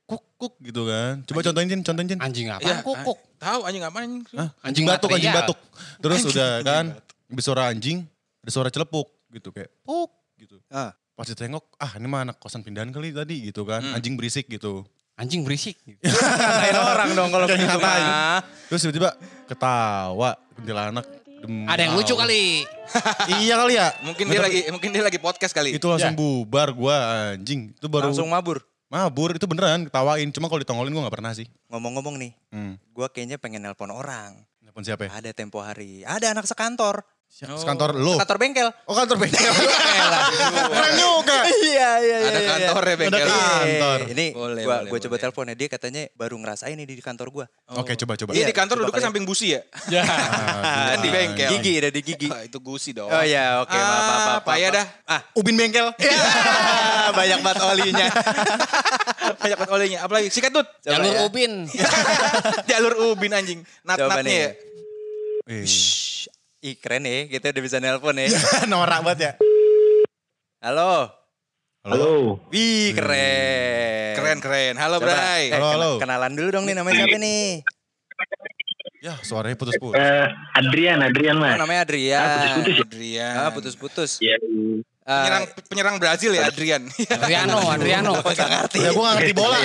Ngomong 0.06 0.22
kayak 0.22 0.38
kuk 0.38 0.38
kuk 0.38 0.54
gitu 0.62 0.82
kan. 0.86 1.12
Coba 1.26 1.40
contohin 1.42 1.66
Jin, 1.68 1.80
contohin 1.82 2.06
Jin. 2.08 2.18
Anjing 2.22 2.46
apa? 2.48 2.62
Iya, 2.62 2.74
Kukuk. 2.82 3.18
Tahu 3.36 3.60
anjing 3.66 3.84
apa 3.84 3.96
anjing? 4.00 4.22
Hah? 4.32 4.38
Anjing 4.38 4.62
Anjing 4.62 4.84
batuk, 4.86 5.08
anjing 5.10 5.30
material. 5.30 5.42
batuk. 5.42 5.58
Terus 6.00 6.20
udah 6.26 6.52
kan, 6.62 6.84
habis 7.26 7.44
suara 7.44 7.62
anjing, 7.68 7.98
ada 8.40 8.50
suara 8.50 8.68
celepuk 8.70 9.08
gitu 9.28 9.50
kayak 9.50 9.70
puk 9.82 10.10
gitu. 10.38 10.56
Ah. 10.70 10.94
Pas 11.16 11.24
ditengok, 11.24 11.64
ah 11.80 11.96
ini 11.96 12.06
mah 12.06 12.28
anak 12.28 12.36
kosan 12.36 12.60
pindahan 12.60 12.92
kali 12.92 13.08
tadi 13.08 13.48
gitu 13.48 13.64
kan. 13.64 13.80
Anjing 13.96 14.14
berisik 14.14 14.46
gitu. 14.46 14.84
Anjing 15.16 15.42
berisik. 15.42 15.80
Ngatain 16.04 16.76
orang 16.76 17.08
dong 17.16 17.30
kalau 17.32 17.46
begitu 17.48 17.78
mah. 17.80 18.44
Terus 18.68 18.80
tiba-tiba 18.84 19.10
ketawa 19.48 20.36
kuntilanak. 20.54 21.06
dem- 21.40 21.64
Ada 21.64 21.88
yang 21.88 21.96
lucu 21.96 22.12
kali. 22.12 22.68
iya 23.40 23.56
kali 23.56 23.80
ya. 23.80 23.88
Mungkin 24.04 24.24
Nggak, 24.28 24.36
dia 24.36 24.44
lagi 24.44 24.60
mungkin 24.68 24.88
dia 24.92 25.04
lagi 25.04 25.16
podcast 25.16 25.56
kali. 25.56 25.72
Itu 25.72 25.88
langsung 25.88 26.12
bubar 26.12 26.68
gua 26.76 26.96
anjing. 27.32 27.72
Itu 27.72 27.88
baru 27.88 28.12
Langsung 28.12 28.28
mabur. 28.28 28.60
Mabur. 28.88 29.34
Itu 29.34 29.46
beneran 29.46 29.86
ketawain. 29.86 30.28
Cuma 30.30 30.46
kalau 30.46 30.60
ditongolin 30.62 30.92
gua 30.92 31.06
gak 31.08 31.16
pernah 31.18 31.32
sih. 31.34 31.46
Ngomong-ngomong 31.70 32.16
nih, 32.18 32.32
Hmm. 32.54 32.74
gue 32.78 33.06
kayaknya 33.10 33.36
pengen 33.36 33.66
nelpon 33.66 33.90
orang. 33.90 34.46
Telepon 34.62 34.82
siapa 34.82 35.02
ya? 35.06 35.10
Ada 35.16 35.30
tempo 35.32 35.62
hari. 35.62 36.02
Ada 36.02 36.34
anak 36.34 36.44
sekantor. 36.44 37.02
Sekantor 37.36 37.92
lo. 37.92 38.16
Kantor 38.16 38.36
bengkel. 38.40 38.68
Oh 38.88 38.96
kantor 38.96 39.20
bengkel. 39.20 39.44
Keren 40.72 40.92
juga. 40.96 41.38
Iya, 41.44 41.90
iya, 42.00 42.16
Ada 42.24 42.40
kantor 42.40 42.82
ya 42.88 42.96
bengkel. 42.96 43.18
Ada 43.20 43.28
kantor. 43.28 43.98
Ini 44.16 44.26
Boleh, 44.32 44.62
gua, 44.64 44.76
boleh, 44.80 44.88
gua 44.88 44.98
coba 45.04 45.16
telepon 45.20 45.44
ya. 45.52 45.54
Dia 45.54 45.68
katanya 45.68 46.02
baru 46.16 46.40
ngerasain 46.40 46.72
ini 46.72 46.88
di 46.88 47.04
kantor 47.04 47.28
gua. 47.28 47.44
Oke 47.76 47.92
coba 47.92 48.16
coba. 48.16 48.32
Iya 48.32 48.40
Iya, 48.40 48.46
di 48.48 48.56
kantor 48.56 48.76
duduknya 48.80 49.04
samping 49.04 49.28
busi 49.28 49.52
ya. 49.52 49.60
Ya. 50.00 50.02
Kan 50.08 50.98
di 51.04 51.10
bengkel. 51.12 51.50
Gigi, 51.60 51.72
ada 51.76 51.90
di 51.92 52.00
gigi. 52.00 52.28
Ah, 52.32 52.42
itu 52.42 52.56
gusi 52.56 52.96
dong. 52.96 53.12
Oh 53.12 53.22
iya, 53.22 53.60
oke, 53.60 53.76
maaf, 53.76 53.84
maaf, 53.84 54.08
maaf. 54.08 54.40
Apa 54.40 54.52
ya 54.56 54.68
dah? 54.72 54.86
Ah, 55.04 55.20
Ubin 55.36 55.60
bengkel. 55.60 55.92
banyak 57.12 57.38
banget 57.44 57.62
olinya. 57.68 58.06
Banyak 59.36 59.56
banget 59.60 59.72
olehnya. 59.76 59.98
Apalagi 60.00 60.32
sikat 60.32 60.56
tut. 60.56 60.64
Jalur 60.82 61.12
ya. 61.12 61.20
ubin. 61.28 61.68
Jalur 62.64 62.92
ubin 63.12 63.30
anjing. 63.36 63.60
Nat-natnya 63.84 64.32
ya. 64.32 64.50
Shh. 65.68 66.16
Ih 66.66 66.74
keren 66.76 67.06
ya, 67.06 67.30
kita 67.30 67.54
udah 67.54 67.62
bisa 67.62 67.78
nelpon 67.78 68.18
ya. 68.18 68.26
Norak 68.66 69.00
banget 69.00 69.18
ya. 69.20 69.32
Halo. 70.58 71.14
Halo, 71.86 72.42
Wih 72.50 72.90
keren. 72.90 74.18
Keren 74.18 74.38
keren. 74.42 74.74
Halo 74.74 74.98
Coba, 74.98 75.14
Bray. 75.14 75.46
eh, 75.46 75.54
Halo, 75.54 75.68
halo. 75.70 75.90
kenalan 76.02 76.34
dulu 76.34 76.50
dong 76.50 76.66
nih 76.66 76.74
namanya 76.74 77.06
siapa 77.06 77.14
nih? 77.16 77.62
Ya 78.98 79.14
suaranya 79.22 79.54
putus-putus. 79.54 79.94
eh, 79.94 80.26
Adrian, 80.58 80.98
Adrian 80.98 81.38
Oh, 81.38 81.46
mas. 81.46 81.54
namanya 81.54 81.86
Adrian. 81.86 82.18
Ah, 82.18 82.34
putus-putus 82.34 82.66
ya? 82.66 82.82
Adrian. 82.82 83.32
Ah, 83.32 83.50
putus-putus. 83.54 84.10
Ya, 84.18 84.34
Ah, 85.06 85.22
Penyerang 85.22 85.44
penyerang 85.70 85.96
Brazil 86.02 86.34
ya 86.34 86.50
Adrian. 86.50 86.82
Adriano, 87.14 87.62
Adriano. 87.70 88.18
gua 88.18 88.34
gak 88.34 88.50
ngerti. 88.50 88.82
Ya 88.82 88.90
gue 88.90 88.98
gak 89.00 89.14
ngerti 89.22 89.34
bola. 89.38 89.58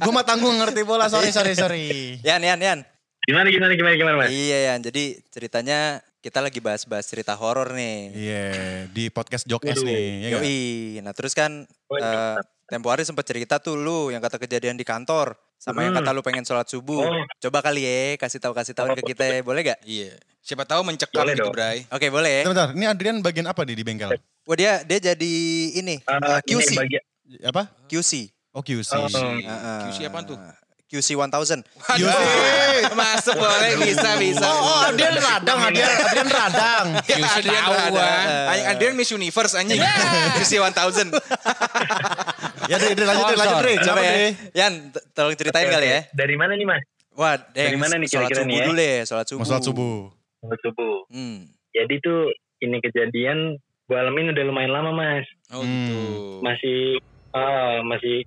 gue 0.00 0.12
mah 0.16 0.24
tanggung 0.24 0.56
ngerti 0.56 0.80
bola. 0.80 1.12
Sorry 1.12 1.28
sorry 1.28 1.52
sorry. 1.52 2.16
Yan, 2.24 2.40
Yan, 2.40 2.56
Yan. 2.56 2.78
gimana 3.20 3.52
gimana 3.52 3.76
gimana 3.76 3.94
gimana 3.94 4.16
mas? 4.16 4.32
Iya 4.32 4.72
Yan, 4.72 4.80
jadi 4.80 5.20
ceritanya 5.28 6.00
kita 6.28 6.38
lagi 6.38 6.60
bahas-bahas 6.60 7.04
cerita 7.04 7.32
horor 7.32 7.72
nih. 7.72 8.12
Iya 8.12 8.44
di 8.86 9.08
podcast 9.08 9.42
Jok 9.42 9.64
S 9.64 9.80
Waduh. 9.80 9.88
nih. 9.88 10.06
Ya? 10.20 10.28
Yoi. 10.36 10.60
Nah 11.00 11.12
terus 11.12 11.32
kan 11.32 11.64
eh, 11.90 12.36
tempo 12.64 12.88
hari 12.88 13.02
sempat 13.02 13.24
cerita 13.24 13.56
tuh 13.56 13.74
lu 13.74 14.08
yang 14.08 14.20
kata 14.20 14.36
kejadian 14.36 14.76
di 14.76 14.84
kantor. 14.84 15.32
Sama 15.56 15.82
yang 15.82 15.90
Hmm. 15.90 16.04
kata 16.04 16.12
lu 16.12 16.20
pengen 16.20 16.44
sholat 16.44 16.68
subuh. 16.68 17.02
Oh. 17.02 17.24
Coba 17.40 17.58
kali 17.60 17.82
ya 17.82 18.14
kasih 18.16 18.38
tahu 18.38 18.52
kasih 18.52 18.70
tahu 18.72 18.92
ke 18.94 19.08
kita 19.08 19.24
ya. 19.26 19.40
Boleh 19.40 19.64
gak? 19.66 19.80
Iya. 19.82 20.14
Siapa 20.38 20.62
tahu 20.62 20.80
mencekam 20.82 21.18
Boleh 21.18 21.34
gitu 21.34 21.44
dong. 21.44 21.52
Bray. 21.52 21.82
Oke 21.88 22.06
boleh. 22.08 22.44
Bentar, 22.44 22.70
bentar. 22.70 22.78
Ini 22.78 22.84
Adrian 22.86 23.16
bagian 23.18 23.46
apa 23.46 23.64
nih 23.64 23.74
di 23.74 23.82
bengkel? 23.82 24.12
Wah 24.44 24.54
dia 24.54 24.80
dia 24.82 24.98
jadi 25.02 25.32
ini 25.74 25.96
Eh, 25.98 26.12
eh, 26.14 26.40
ini 26.46 26.54
QC. 26.54 26.72
bagian- 26.76 27.06
Apa? 27.42 27.62
QC. 27.84 28.12
Oh 28.52 28.62
QC. 28.62 28.90
Oh, 28.94 29.08
Heeh. 29.08 29.80
QC 29.86 29.98
apaan 30.04 30.24
tuh? 30.24 30.38
QC 30.88 31.20
1000. 31.20 31.28
Aduh, 31.68 32.08
masuk 32.96 33.36
boleh 33.36 33.72
bisa 33.84 34.16
bisa. 34.16 34.48
Oh, 34.48 34.88
Adrian 34.88 35.20
radang, 35.20 35.58
Adrian, 35.68 35.92
Adrian 36.00 36.28
radang. 36.32 36.86
Ya, 37.12 37.16
QC 37.20 37.44
Adrian. 37.44 37.64
Anjing, 38.48 38.66
Adrian 38.72 38.94
Miss 38.96 39.12
Universe 39.12 39.52
anjing. 39.52 39.76
QC 40.40 40.52
1000. 40.56 41.12
Ya, 42.72 42.76
Dre, 42.80 42.96
Dre, 42.96 43.04
lanjut, 43.04 43.24
Dre, 43.28 43.36
lanjut, 43.36 43.58
Dre. 43.60 43.74
Coba 43.84 44.00
ya. 44.00 44.12
Dre? 44.16 44.28
Yan, 44.56 44.72
tolong 45.12 45.36
ceritain 45.36 45.68
kali 45.68 45.88
ya. 45.92 46.00
Dari 46.16 46.34
mana 46.40 46.56
nih 46.56 46.64
mas? 46.64 46.80
Wah, 47.12 47.36
Dari 47.36 47.76
mana 47.76 48.00
nih 48.00 48.08
kira-kira 48.08 48.40
subuh 48.40 48.48
nih 48.48 48.56
ya? 48.56 48.64
dulu 48.64 48.74
deh, 48.80 48.96
sholat 49.04 49.26
subuh. 49.28 49.44
Sholat 49.44 49.62
subuh. 49.68 49.96
Sholat 50.40 50.60
subuh. 50.64 50.96
Hmm. 51.12 51.38
Jadi 51.76 51.94
tuh 52.00 52.32
ini 52.64 52.80
kejadian 52.80 53.60
gue 53.60 53.96
alamin 53.96 54.32
udah 54.32 54.44
lumayan 54.48 54.72
lama 54.72 54.90
mas. 54.96 55.26
Oh 55.52 55.60
gitu. 55.60 56.00
Masih 56.40 56.96
ah 57.36 57.84
masih 57.84 58.24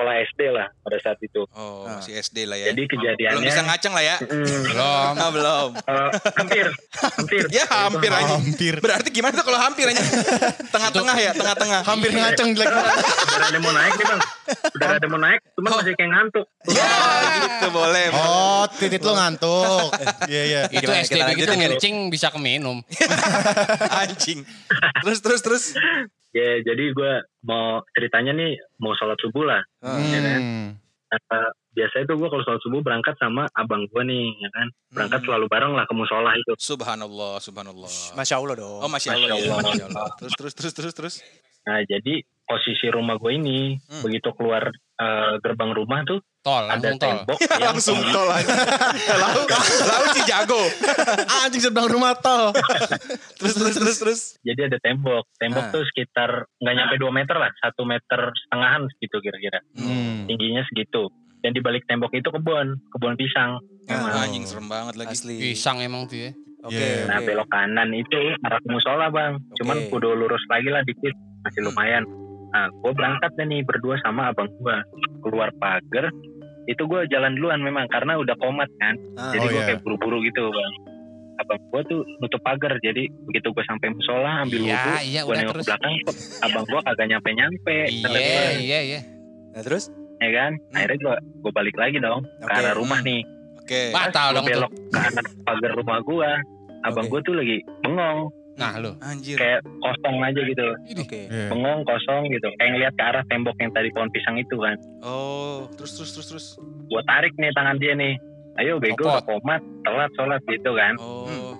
sekolah 0.00 0.16
SD 0.32 0.40
lah 0.48 0.66
pada 0.80 0.96
saat 0.96 1.20
itu. 1.20 1.44
Oh, 1.52 1.84
Ah. 1.84 2.00
masih 2.00 2.16
SD 2.16 2.48
lah 2.48 2.56
ya. 2.56 2.72
Jadi 2.72 2.88
Belum 2.88 2.92
kejadiannya 3.04 3.44
bisa 3.44 3.60
ngaceng 3.68 3.92
lah 3.92 4.00
ya. 4.00 4.16
Mm, 4.16 4.60
Belum. 4.64 5.12
Ah, 5.12 5.30
belum. 5.30 5.68
eh, 5.92 6.08
hampir, 6.40 6.66
hampir. 6.96 7.42
Ya 7.52 7.64
hampir 7.68 8.08
aja. 8.08 8.32
Hampir. 8.32 8.74
Berarti 8.80 9.08
gimana 9.12 9.36
tuh 9.36 9.44
kalau 9.44 9.60
hampir 9.60 9.84
aja? 9.92 10.00
Tengah-tengah 10.72 11.16
ya, 11.20 11.30
tengah-tengah. 11.36 11.80
Hampir 11.84 12.10
ngaceng 12.16 12.48
jelek. 12.56 12.72
Udah 12.72 13.46
ada 13.52 13.58
mau 13.60 13.72
naik 13.76 13.92
nih 13.92 14.06
bang, 14.08 14.20
udah 14.72 14.88
ada 14.96 15.06
mau 15.12 15.20
naik, 15.20 15.40
cuma 15.52 15.68
masih 15.76 15.92
kayak 15.92 16.10
ngantuk. 16.16 16.46
Ya, 16.72 16.92
gitu 17.44 17.66
boleh. 17.68 18.06
Oh, 18.16 18.64
titit 18.72 19.04
lu 19.04 19.12
ngantuk. 19.12 19.92
Iya, 20.24 20.42
iya. 20.48 20.60
Itu 20.72 20.88
SD 20.88 21.12
kita 21.12 21.28
begitu 21.28 21.44
lanjutin 21.44 21.52
kali? 21.52 21.60
ngencing 21.76 21.94
bisa 22.08 22.32
keminum. 22.32 22.80
Anjing. 24.00 24.48
Terus 25.04 25.18
terus 25.20 25.40
terus. 25.44 25.64
Ya 26.30 26.62
jadi 26.62 26.94
gue 26.94 27.12
mau 27.42 27.82
ceritanya 27.90 28.30
nih 28.30 28.54
mau 28.78 28.94
sholat 28.94 29.18
subuh 29.18 29.42
lah. 29.42 29.62
Ya 29.82 30.20
kan? 30.22 30.40
Hmm. 30.40 30.68
Nah, 31.10 31.50
biasanya 31.74 32.06
tuh 32.06 32.16
gue 32.22 32.28
kalau 32.30 32.44
sholat 32.46 32.62
subuh 32.62 32.80
berangkat 32.80 33.18
sama 33.18 33.50
abang 33.58 33.82
gue 33.90 34.02
nih, 34.06 34.30
ya 34.38 34.48
kan. 34.54 34.66
Berangkat 34.94 35.20
Hmm. 35.20 35.26
selalu 35.26 35.46
bareng 35.50 35.72
lah 35.74 35.84
ke 35.90 35.94
musola 35.94 36.30
itu. 36.38 36.54
Subhanallah, 36.54 37.42
subhanallah. 37.42 37.90
Masya 38.14 38.34
Allah 38.38 38.54
dong. 38.54 38.78
Oh, 38.78 38.86
masya 38.86 39.18
Allah, 39.18 39.26
Masya 39.26 39.34
ya. 39.34 39.46
Allah. 39.50 39.58
Masya 39.66 39.84
Allah. 39.90 40.08
Terus 40.22 40.32
terus 40.38 40.54
terus 40.54 40.72
terus 40.74 40.94
terus. 40.94 41.14
Nah 41.66 41.82
jadi 41.84 42.14
posisi 42.50 42.90
rumah 42.90 43.14
gue 43.14 43.30
ini 43.32 43.78
Hmm. 43.80 44.02
begitu 44.02 44.34
keluar 44.34 44.66
eh, 44.96 45.32
gerbang 45.38 45.70
rumah 45.70 46.02
tuh 46.02 46.18
Tol, 46.40 46.64
ada 46.64 46.72
langsung 46.72 46.96
tol. 46.96 47.04
tembok 47.20 47.38
yang 47.52 47.60
Langsung 47.70 47.98
tol 48.10 48.28
aja. 48.28 48.52
Lalu 49.14 49.42
lalu 49.82 50.06
Cijago. 50.14 50.62
Anjing 51.38 51.62
sedang 51.62 51.84
rumah 51.86 52.16
tol. 52.16 52.48
Terus 53.38 53.54
terus 53.54 53.74
terus 53.76 53.96
terus. 53.98 54.20
jadi 54.40 54.66
ada 54.66 54.78
tembok. 54.78 55.28
Tembok 55.36 55.62
Ah. 55.62 55.70
tuh 55.70 55.84
sekitar 55.86 56.30
nggak 56.56 56.74
nyampe 56.74 56.94
2 56.96 57.12
meter 57.12 57.36
lah, 57.36 57.52
satu 57.54 57.84
meter 57.84 58.20
setengahan 58.34 58.88
segitu 58.90 59.20
kira-kira. 59.20 59.60
Hmm. 59.74 60.24
Tingginya 60.24 60.64
segitu. 60.64 61.12
Dan 61.38 61.52
di 61.52 61.60
balik 61.60 61.84
tembok 61.84 62.08
itu 62.10 62.28
kebun, 62.28 62.80
kebun 62.88 63.14
pisang. 63.14 63.60
Ah, 63.86 64.24
Anjing 64.24 64.44
serem 64.44 64.64
banget 64.64 64.96
lagi. 64.96 65.12
Asli. 65.12 65.36
Pisang 65.38 65.80
emang 65.80 66.04
tuh 66.04 66.16
ya. 66.18 66.30
Oke. 66.62 66.72
Yeah. 66.74 67.04
Nah 67.04 67.18
oke. 67.18 67.26
belok 67.26 67.48
kanan 67.48 67.88
itu 67.90 68.16
arah 68.38 68.56
ke 68.56 68.68
musola 68.68 69.08
bang. 69.08 69.40
Cuman 69.56 69.76
Oke. 69.78 69.88
kudu 69.88 70.12
lurus 70.14 70.40
lagi 70.46 70.68
lah 70.68 70.80
dikit, 70.82 71.12
masih 71.42 71.60
Hmm. 71.62 71.68
Nah 72.50 72.66
gue 72.68 72.92
berangkat 72.92 73.30
deh 73.32 73.46
nih 73.46 73.62
berdua 73.62 73.94
sama 74.00 74.28
abang 74.28 74.50
gue 74.52 74.76
keluar 75.20 75.50
pagar. 75.56 76.10
Itu 76.66 76.84
gue 76.84 77.06
jalan 77.06 77.34
duluan 77.34 77.60
memang 77.60 77.86
karena 77.86 78.14
udah 78.16 78.36
komat 78.36 78.68
kan. 78.76 78.94
Ah, 79.14 79.30
Jadi 79.30 79.44
Oh, 79.44 79.50
gue 79.50 79.56
iya. 79.56 79.66
kayak 79.68 79.80
buru-buru 79.80 80.18
gitu 80.22 80.44
bang. 80.46 80.72
Abang 81.38 81.58
gue 81.64 81.80
tuh 81.86 82.00
nutup 82.18 82.40
pagar. 82.40 82.76
Jadi 82.78 83.06
begitu 83.24 83.48
gue 83.48 83.64
sampai 83.64 83.88
musola 83.88 84.44
ambil 84.44 84.60
Iya, 84.60 84.76
wudhu, 84.76 84.90
iya, 85.00 85.20
gue 85.20 85.28
udah 85.28 85.40
nengok 85.40 85.52
terus. 85.52 85.62
ke 85.62 85.68
belakang, 85.68 85.92
kok 86.00 86.16
abang 86.42 86.64
gue 86.64 86.80
kagak 86.80 87.06
nyampe-nyampe. 87.08 87.76
Kata 87.96 88.18
Iya, 88.18 88.42
iya, 88.56 88.78
iya. 88.84 89.00
Nah 89.50 89.62
terus? 89.62 89.84
Ya 90.20 90.30
kan? 90.30 90.52
Akhirnya 90.70 90.98
gue 91.00 91.14
gue 91.40 91.52
balik 91.52 91.76
lagi 91.76 91.96
dong 91.98 92.20
ke 92.22 92.44
Oke. 92.44 92.54
arah 92.56 92.74
rumah 92.76 93.00
nih. 93.00 93.22
Oke. 93.56 93.80
Batal 93.90 94.12
Pas 94.26 94.34
dong 94.36 94.44
tuh. 94.44 94.52
belok 94.58 94.72
ke 94.90 94.98
arah 95.00 95.12
pagar 95.40 95.72
rumah 95.72 95.98
gue. 96.02 96.30
Abang 96.82 97.06
Oke. 97.06 97.12
gue 97.12 97.20
tuh 97.24 97.34
lagi 97.34 97.56
bengong. 97.80 98.20
Nah, 98.60 98.76
lu. 98.76 98.92
Anjir. 99.00 99.34
Kayak 99.34 99.60
kosong 99.80 100.16
aja 100.20 100.40
gitu. 100.42 100.66
Oke. 100.94 101.20
Iya. 101.26 101.48
bengong 101.48 101.82
kosong 101.82 102.28
gitu 102.28 102.48
kayak 102.54 102.70
ngeliat 102.70 102.94
ke 102.94 103.02
arah 103.02 103.24
tembok 103.26 103.56
yang 103.56 103.72
tadi 103.72 103.88
pohon 103.90 104.10
pisang 104.10 104.36
itu 104.36 104.54
kan 104.54 104.76
Oh, 105.00 105.64
terus 105.72 105.96
terus 105.96 106.10
terus 106.12 106.28
terus. 106.28 106.46
gua 106.86 107.00
tarik 107.02 107.32
nih 107.34 107.50
tangan 107.50 107.76
dia 107.76 107.94
nih 107.94 108.14
ayo 108.56 108.76
bego 108.76 109.06
komat 109.22 109.58
telat 109.82 110.10
sholat 110.12 110.42
gitu 110.44 110.70
kan 110.72 110.94
Oh. 110.96 111.56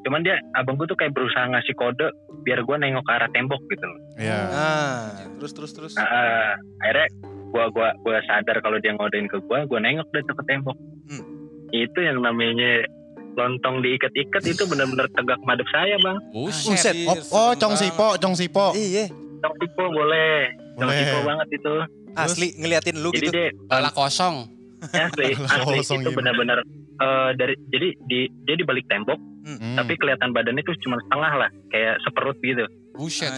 cuman 0.00 0.22
dia 0.22 0.38
abang 0.54 0.74
gua 0.74 0.86
tuh 0.86 0.96
kayak 0.96 1.12
berusaha 1.12 1.44
ngasih 1.44 1.74
kode 1.74 2.08
biar 2.40 2.62
gua 2.62 2.76
nengok 2.76 3.02
ke 3.02 3.12
arah 3.12 3.28
tembok 3.30 3.60
gitu 3.66 3.88
Iya. 4.16 4.38
Ah. 4.48 5.04
Terus 5.36 5.52
terus 5.52 5.72
terus. 5.72 5.92
nah, 5.92 6.06
eh, 6.06 6.52
akhirnya 6.80 7.06
gua 7.50 7.64
gua 7.68 7.88
gua 7.98 8.16
sadar 8.22 8.56
kalau 8.58 8.78
dia 8.78 8.92
ngodein 8.92 9.26
ke 9.26 9.36
gua 9.42 9.64
gua 9.64 9.78
nengok 9.78 10.08
deh 10.08 10.22
ke 10.22 10.44
tembok 10.46 10.78
Hmm. 11.04 11.24
itu 11.70 11.98
yang 11.98 12.18
namanya 12.18 12.86
lontong 13.34 13.80
diikat-ikat 13.80 14.42
itu 14.44 14.62
benar-benar 14.66 15.06
tegak 15.12 15.38
madep 15.44 15.66
saya 15.70 15.96
bang 15.98 16.18
Buset. 16.30 16.66
Buset. 16.66 16.96
Oh, 17.06 17.16
oh, 17.30 17.50
Cong 17.54 17.74
Sipo, 17.74 18.18
Cong 18.18 18.34
Sipo. 18.34 18.74
Iya. 18.74 19.06
Cong 19.40 19.54
Sipo 19.56 19.84
boleh 19.88 20.50
Cong. 20.76 20.90
Sipo 20.90 21.18
banget 21.24 21.48
itu 21.54 21.74
Asli 22.10 22.46
ngeliatin 22.58 22.98
lu 22.98 23.14
jadi 23.14 23.22
gitu. 23.22 23.32
dia 23.32 23.48
Pala 23.70 23.90
kosong. 23.90 24.50
asli 24.80 25.36
asli 25.36 25.78
Kosong 25.78 26.00
itu 26.00 26.08
gimana? 26.08 26.32
benar-benar 26.32 26.58
eh, 26.98 27.30
dari 27.36 27.54
jadi 27.68 27.88
di 28.08 28.18
dia 28.44 28.56
di 28.56 28.64
balik 28.64 28.86
tembok 28.88 29.18
Hmm. 29.40 29.72
tapi 29.72 29.96
kelihatan 29.96 30.36
badannya 30.36 30.60
tuh 30.62 30.76
cuma 30.84 31.00
setengah 31.00 31.32
lah 31.32 31.50
kayak 31.72 31.96
seperut 32.04 32.36
gitu 32.44 32.60
Buset. 32.92 33.32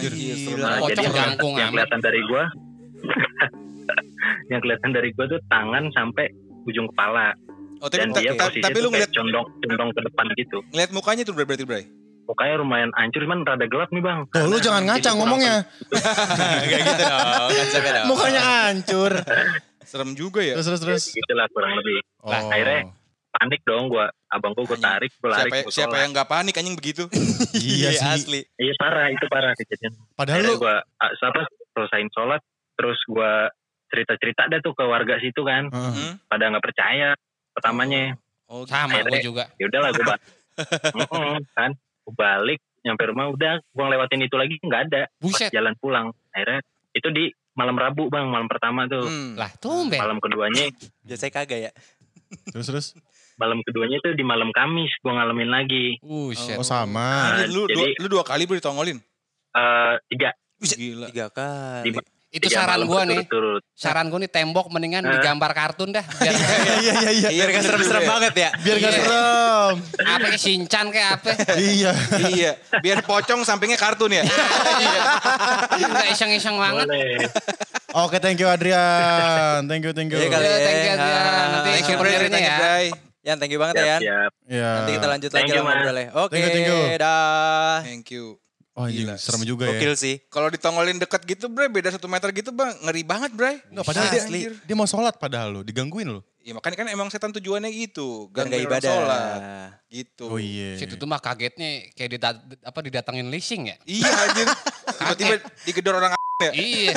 Nah, 0.59 0.83
jadi 0.83 0.99
yang, 0.99 1.39
yang 1.39 1.69
kelihatan 1.71 1.99
dari 2.03 2.19
gua 2.27 2.43
yang 4.51 4.59
kelihatan 4.59 4.91
dari 4.91 5.09
gua 5.15 5.25
tuh 5.29 5.39
tangan 5.47 5.87
sampai 5.95 6.27
ujung 6.67 6.91
kepala 6.91 7.31
Oh, 7.83 7.91
tapi, 7.91 7.99
dan 7.99 8.09
ta- 8.09 8.21
dia 8.21 8.31
ta- 8.31 8.47
posisi 8.47 8.63
tapi 8.63 8.77
lu 8.77 8.87
kayak 8.87 8.91
ngeliat 8.95 9.11
condong 9.11 9.47
condong 9.59 9.89
ke 9.91 10.01
depan 10.01 10.25
gitu 10.33 10.57
ngeliat 10.71 10.89
mukanya 10.89 11.21
tuh 11.21 11.33
berarti 11.35 11.65
Bray. 11.65 11.83
mukanya 12.23 12.55
lumayan 12.55 12.91
hancur 12.93 13.19
cuman 13.21 13.39
rada 13.43 13.65
gelap 13.65 13.89
nih 13.89 13.99
bang 13.99 14.19
Tuh, 14.25 14.39
lu 14.41 14.55
Karena 14.55 14.63
jangan 14.63 14.83
kurang- 14.87 15.17
ngomongnya. 15.19 15.55
Kayak 15.91 16.79
gitu 16.79 17.03
dong, 17.03 17.51
dong. 17.83 18.05
Mukanya 18.07 18.41
hancur. 18.41 19.11
Serem 19.83 20.11
juga 20.13 20.39
ya. 20.39 20.55
Terus, 20.55 20.67
terus, 20.69 20.81
terus. 20.81 21.03
gitulah 21.11 21.47
kurang 21.51 21.75
lebih 21.75 21.99
Oh. 22.21 22.31
akhirnya- 22.31 22.87
panik 23.33 23.61
dong 23.63 23.89
gua 23.89 24.07
abang 24.29 24.53
gua 24.53 24.63
gua 24.63 24.77
Anjing. 24.77 24.87
tarik 24.87 25.11
gua 25.17 25.29
lari 25.31 25.41
Siapa, 25.43 25.57
ke 25.59 25.71
siapa 25.73 25.95
yang 25.97 26.09
nggak 26.13 26.29
panik 26.29 26.53
anjing 26.55 26.77
begitu? 26.77 27.03
Iya 27.59 27.89
sih. 27.91 28.05
asli. 28.05 28.41
iya 28.55 28.73
parah 28.73 29.09
itu 29.09 29.25
parah 29.27 29.51
kejadian 29.53 29.91
Padahal 30.13 30.37
akhirnya 30.39 30.53
lu 30.53 30.61
gua 30.61 30.75
ah, 30.95 31.09
apa 31.11 31.41
selesain 31.69 32.07
sholat 32.07 32.41
terus 32.73 32.99
gua 33.03 33.49
cerita 33.89 34.13
cerita 34.15 34.41
dah 34.47 34.59
tuh 34.59 34.71
ke 34.71 34.85
warga 34.85 35.17
situ 35.17 35.41
kan 35.41 35.65
Heeh. 35.67 35.91
Hmm? 35.91 36.13
pada 36.23 36.45
nggak 36.47 36.61
percaya 36.63 37.17
pertamanya 37.53 38.17
Oh, 38.45 38.67
Sama 38.67 38.91
Akhirnya- 38.93 39.17
gue 39.17 39.25
juga. 39.25 39.43
ya 39.55 39.65
udahlah 39.65 39.89
gue 39.89 40.05
kan 41.57 41.71
gue 41.73 42.13
balik 42.13 42.59
nyampe 42.83 43.03
rumah 43.07 43.25
udah 43.29 43.53
gue 43.57 43.81
ngelewatin 43.81 44.21
itu 44.21 44.35
lagi 44.35 44.55
nggak 44.59 44.81
ada 44.87 45.01
Buset. 45.17 45.49
jalan 45.49 45.73
pulang 45.75 46.11
akhirnya 46.29 46.59
itu 46.91 47.07
di 47.09 47.25
malam 47.53 47.73
Rabu 47.73 48.09
bang 48.09 48.27
malam 48.27 48.45
pertama 48.45 48.85
tuh 48.85 49.01
Hmm. 49.03 49.33
Lah, 49.33 49.49
tumben. 49.55 49.97
malam 49.97 50.19
keduanya 50.19 50.69
Biasanya 51.07 51.31
kagak 51.33 51.59
ya. 51.61 51.71
terus 52.45 52.67
terus. 52.67 52.87
malam 53.33 53.61
keduanya 53.61 53.97
tuh 53.99 54.13
di 54.13 54.21
malam 54.21 54.51
Kamis 54.51 54.91
gue 54.95 55.09
ngalamin 55.09 55.49
lagi 55.49 55.85
Buset. 55.97 56.53
Oh 56.53 56.61
sama. 56.63 57.33
Anjir, 57.33 57.49
lu, 57.49 57.65
Jadi- 57.65 57.97
dua, 57.97 58.01
lu 58.03 58.07
dua 58.11 58.23
kali 58.23 58.43
bro 58.43 58.53
ditongolin. 58.53 58.99
Eh 59.51 59.93
tiga 60.07 60.29
Gila. 60.59 61.07
Tiga 61.09 61.27
kali. 61.29 61.89
Di- 61.89 62.12
Itu 62.33 62.49
tiga 62.49 62.65
saran 62.65 62.81
gue 62.81 63.01
nih. 63.05 63.17
berturut-turut. 63.21 63.61
Saran 63.71 64.09
gue 64.09 64.19
nih 64.19 64.31
tembok 64.33 64.65
mendingan 64.67 65.05
Eh. 65.05 65.11
digambar 65.15 65.53
kartun 65.53 65.93
dah. 65.93 66.01
Biar 66.01 66.33
Iya 66.33 66.97
iya 67.05 67.29
iya. 67.29 67.29
Biar 67.29 67.47
gak 67.51 67.63
serem-serem 67.63 68.03
banget 68.03 68.33
ya. 68.35 68.49
Biar 68.57 68.75
gak 68.75 68.89
Iya. 68.89 68.99
serem. 68.99 69.73
apa 70.03 70.25
kayak 70.27 70.41
Shinchan 70.41 70.85
kayak 70.89 71.09
apa. 71.15 71.29
Iya. 71.55 71.91
iya, 72.27 72.51
biar 72.81 73.05
pocong 73.05 73.45
sampingnya 73.45 73.77
kartun 73.77 74.11
ya. 74.11 74.25
Enggak 75.77 76.07
iseng-iseng 76.09 76.57
banget. 76.57 76.89
Oke, 77.93 78.17
thank 78.17 78.41
you 78.41 78.49
Adrian. 78.49 79.69
Thank 79.69 79.85
you, 79.85 79.93
thank 79.93 80.09
you. 80.09 80.17
Iya 80.17 80.27
kali. 80.27 80.43
Iya, 80.43 80.57
thank 80.57 80.81
you. 80.81 80.91
Adrian. 80.91 81.47
Nanti 81.53 81.69
Thank 81.69 81.85
you 81.85 81.97
ya. 82.41 82.57
Yan, 83.23 83.37
thank 83.39 83.55
you 83.55 83.59
banget 83.61 83.75
ya 83.79 83.85
Yan. 83.87 83.99
siap 84.03 84.31
Iya. 84.51 84.71
Nanti 84.75 84.91
kita 84.91 85.07
lanjut 85.07 85.29
Thank 85.31 85.47
lagi 85.47 85.59
ngobrolnya. 85.63 86.07
Oke, 86.17 86.33
Thank 86.33 86.43
you, 86.43 86.51
thank 86.51 86.67
you. 86.67 86.79
dah. 86.99 87.75
Thank 87.79 88.07
you. 88.11 88.42
Oh 88.73 88.89
iya, 88.89 89.05
Gila. 89.05 89.15
serem 89.15 89.43
juga 89.43 89.65
ya. 89.65 89.77
Gokil 89.77 89.93
sih. 89.93 90.15
Kalau 90.27 90.49
ditongolin 90.49 90.97
deket 90.97 91.21
gitu 91.23 91.45
Bray, 91.45 91.69
beda 91.69 91.89
satu 91.89 92.09
meter 92.09 92.33
gitu 92.33 92.49
bang, 92.49 92.73
ngeri 92.81 93.01
banget 93.01 93.29
Bray. 93.31 93.61
Enggak, 93.69 93.85
padahal 93.85 94.07
dia, 94.09 94.17
Asli. 94.19 94.39
dia 94.49 94.73
mau 94.73 94.83
sholat 94.83 95.13
padahal 95.15 95.49
lo, 95.51 95.61
digangguin 95.61 96.09
lo. 96.09 96.25
Ya 96.41 96.51
makanya 96.51 96.75
kan 96.75 96.87
emang 96.89 97.07
setan 97.07 97.29
tujuannya 97.31 97.69
gitu, 97.69 98.27
gangguin 98.29 98.65
orang 98.65 98.81
ibadah. 98.81 98.89
sholat. 98.91 99.39
Gitu. 99.87 100.25
Oh 100.25 100.35
iya. 100.35 100.73
Situ 100.75 100.97
tuh 100.97 101.05
mah 101.05 101.17
kagetnya 101.17 101.93
kayak 101.93 102.09
dida- 102.11 102.41
apa 102.59 102.79
didatengin 102.81 103.29
leasing 103.29 103.69
ya. 103.69 103.77
Iya 103.85 104.09
anjir. 104.09 104.47
Tiba-tiba 104.91 105.33
digedor 105.63 105.93
orang 105.95 106.11
ya. 106.41 106.51
iya. 106.51 106.91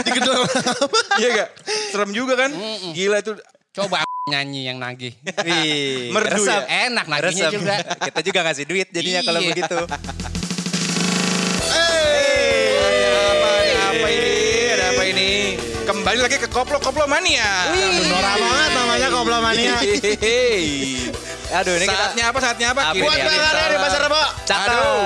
Iya 1.20 1.28
gak? 1.34 1.48
Serem 1.92 2.10
juga 2.10 2.34
kan? 2.36 2.50
Mm-mm. 2.50 2.92
Gila 2.92 3.20
itu. 3.20 3.36
Coba 3.70 4.00
nyanyi 4.26 4.64
yang 4.64 4.80
nagih. 4.80 5.12
Wih, 5.44 6.08
Merdu 6.10 6.40
ya? 6.42 6.88
Enak 6.88 7.04
nagihnya 7.04 7.52
juga. 7.52 7.74
Kita 8.00 8.20
juga 8.24 8.40
ngasih 8.42 8.64
duit 8.64 8.88
jadinya 8.88 9.20
kalau 9.22 9.38
Iya. 9.38 9.48
begitu. 9.52 9.76
Kembali 15.86 16.18
lagi 16.18 16.36
ke 16.36 16.48
koplo-koplo 16.48 17.06
mania. 17.06 17.70
Nora 18.02 18.32
banget 18.34 18.70
namanya 18.74 19.08
Koplo 19.08 19.38
Mania. 19.38 19.74
Aduh, 21.48 21.78
ini 21.78 21.86
kita 21.86 21.94
Saatnya 22.02 22.24
apa? 22.26 22.38
Saatnya 22.42 22.66
apa? 22.74 22.80
Apa 22.82 22.92
Kirim 22.92 23.06
kirim 23.06 23.22
Buat 23.22 23.46
salam. 23.46 23.70
di 23.70 23.78
Pasar 23.78 24.00
Rebo. 24.02 24.22
cakep. 24.42 24.66
Aduh. 24.66 24.98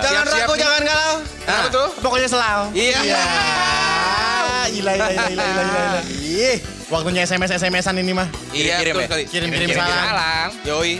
Jangan 0.00 0.22
Siap-siap 0.22 0.38
ragu, 0.38 0.52
nih. 0.52 0.60
jangan 0.62 0.80
galau. 0.80 1.14
Kenapa 1.40 1.66
tuh? 1.68 1.88
Pokoknya 1.98 2.28
selau. 2.30 2.60
Iya. 2.70 2.98
Ah, 3.10 4.64
Gila, 4.70 4.92
gila, 4.94 5.06
gila, 5.10 5.44
gila, 5.44 5.62
gila. 5.66 6.00
Ih, 6.14 6.56
Waktunya 6.86 7.22
SMS 7.22 7.50
SMS-an 7.52 7.94
ini 7.96 8.12
mah. 8.12 8.28
Iya, 8.50 8.78
Kirim-kirim 8.78 8.94
betul 8.94 9.02
ya? 9.02 9.06
sekali. 9.08 9.24
Kirim-kirim 9.26 9.66
Kirim 9.68 9.78
salam. 9.82 10.06
salam. 10.06 10.48
Yoi. 10.62 10.92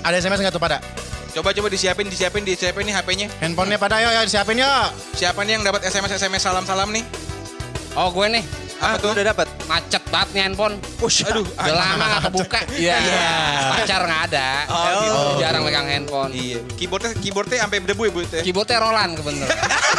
Ada 0.00 0.16
SMS 0.20 0.38
nggak 0.40 0.54
tuh 0.54 0.62
pada? 0.62 0.78
Coba-coba 1.32 1.66
disiapin, 1.66 2.06
disiapin, 2.06 2.42
disiapin 2.44 2.84
nih 2.84 2.92
HP-nya. 2.92 3.26
Handphonenya 3.40 3.74
pada 3.76 3.98
yuk, 3.98 4.12
yuk 4.12 4.26
siapin 4.28 4.60
yuk. 4.60 4.86
Siapa 5.16 5.42
nih 5.42 5.56
yang 5.56 5.64
dapat 5.64 5.82
SMS 5.82 6.14
SMS 6.14 6.42
salam-salam 6.44 6.92
nih? 6.92 7.02
Oh 7.92 8.08
gue 8.08 8.26
nih. 8.32 8.44
Apa 8.82 8.98
tuh 8.98 9.14
udah 9.14 9.24
dapat? 9.30 9.46
Macet 9.70 10.02
banget 10.10 10.28
nih 10.34 10.42
handphone. 10.48 10.74
Aduh, 10.98 11.46
Udah 11.46 11.74
lama 11.76 12.04
gak 12.18 12.22
kebuka. 12.26 12.60
Iya. 12.74 12.98
Pacar 13.78 14.00
gak 14.10 14.20
ada. 14.32 14.48
Oh, 14.66 14.84
gitu. 14.98 15.20
Jarang 15.38 15.62
megang 15.62 15.86
handphone. 15.86 16.32
Iya. 16.34 16.58
Keyboardnya 16.74 17.14
keyboardnya 17.14 17.58
sampai 17.62 17.78
berdebu 17.78 18.02
ya 18.08 18.10
bu 18.10 18.20
itu 18.26 18.34
ya. 18.40 18.42
Keyboardnya 18.42 18.78
Roland 18.82 19.12
kebetulan. 19.20 19.48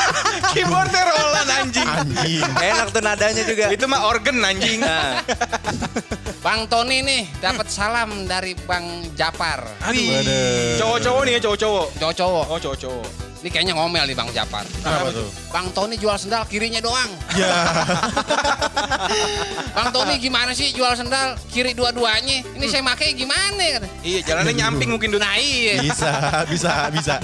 Keyboardnya 0.57 1.03
Roland 1.05 1.49
anjing. 1.53 1.87
Anjing. 1.87 2.43
Enak 2.59 2.87
tuh 2.91 3.01
nadanya 3.05 3.43
juga. 3.47 3.65
itu 3.71 3.85
mah 3.87 4.01
organ 4.09 4.37
anjing. 4.43 4.79
Bang 6.43 6.67
Tony 6.67 6.99
nih 6.99 7.23
dapat 7.39 7.71
salam 7.71 8.27
dari 8.27 8.51
Bang 8.67 8.83
Japar. 9.15 9.63
Aduh. 9.79 10.75
Cowok-cowok 10.75 11.21
nih 11.23 11.31
ya 11.31 11.39
cowok-cowok. 11.39 11.87
Cowok-cowok. 11.95 12.45
Oh 12.51 12.59
cowok-cowok. 12.59 13.07
Ini 13.39 13.47
kayaknya 13.47 13.73
ngomel 13.79 14.03
nih 14.03 14.11
Bang 14.11 14.27
Japar. 14.35 14.67
Kenapa 14.83 15.15
tuh? 15.15 15.31
Bang 15.55 15.71
Tony 15.71 15.95
jual 15.95 16.19
sendal 16.19 16.43
kirinya 16.51 16.83
doang. 16.83 17.07
Ya. 17.39 17.47
Bang 19.79 19.95
Tony 19.95 20.19
gimana 20.19 20.51
sih 20.51 20.75
jual 20.75 20.91
sendal 20.99 21.39
kiri 21.47 21.71
dua-duanya? 21.71 22.43
Ini 22.59 22.65
saya 22.67 22.83
pakai 22.91 23.15
gimana? 23.15 23.79
Iya 24.03 24.19
jalannya 24.27 24.51
nyamping 24.51 24.91
mungkin 24.91 25.15
dulu. 25.15 25.23
Nah 25.23 25.39
iya. 25.39 25.79
Bisa, 25.79 26.43
bisa, 26.51 26.91
bisa. 26.91 27.15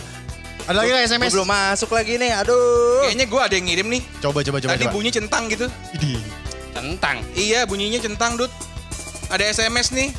Ada 0.64 0.80
lagi 0.80 0.96
nggak 0.96 1.04
gua 1.04 1.12
SMS? 1.12 1.32
belum 1.36 1.50
masuk 1.52 1.92
lagi 1.92 2.16
nih. 2.16 2.40
Aduh. 2.40 3.04
Kayaknya 3.04 3.26
gue 3.28 3.42
ada 3.44 3.56
yang 3.60 3.68
ngirim 3.68 3.88
nih. 4.00 4.02
Coba, 4.24 4.48
coba, 4.48 4.64
coba. 4.64 4.80
Tadi 4.80 4.88
coba. 4.88 4.96
bunyi 4.96 5.12
centang 5.12 5.44
gitu. 5.52 5.68
Idih. 5.92 6.24
Tentang. 6.72 7.20
Iya 7.36 7.68
bunyinya 7.68 8.00
centang 8.00 8.40
Dut. 8.40 8.69
Ada 9.30 9.46
SMS 9.48 9.94
nih. 9.94 10.10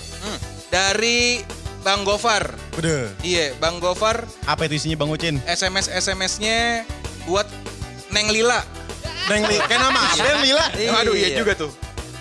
Dari 0.71 1.43
Bang 1.83 2.07
Gofar. 2.07 2.55
Udah. 2.79 3.11
Iya 3.21 3.57
Bang 3.59 3.83
Gofar 3.83 4.23
Apa 4.47 4.71
itu 4.71 4.79
isinya 4.79 5.01
Bang 5.01 5.11
Ucin? 5.11 5.43
SMS 5.45 5.91
SMS-nya 5.91 6.87
buat 7.27 7.49
Neng 8.11 8.31
Lila. 8.31 8.63
Neng 9.27 9.47
Li, 9.47 9.59
kayak 9.63 9.81
nama 9.81 10.01
apa 10.01 10.25
yang 10.25 10.43
Lila? 10.43 10.67
Iya. 10.75 10.91
Aduh 10.97 11.15
iya 11.15 11.29
juga 11.35 11.55
tuh. 11.55 11.71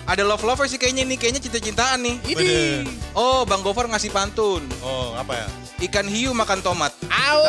Ada 0.06 0.26
love 0.26 0.42
lover 0.42 0.66
sih 0.66 0.74
kayaknya 0.74 1.06
nih, 1.06 1.18
kayaknya 1.18 1.40
cinta-cintaan 1.40 2.02
nih. 2.02 2.16
Udah. 2.34 2.82
Oh, 3.14 3.46
Bang 3.46 3.62
Gofar 3.62 3.86
ngasih 3.86 4.10
pantun. 4.10 4.62
Oh, 4.82 5.14
apa 5.14 5.38
ya? 5.38 5.46
Ikan 5.80 6.10
hiu 6.10 6.34
makan 6.34 6.58
tomat. 6.60 6.90
Au. 7.06 7.42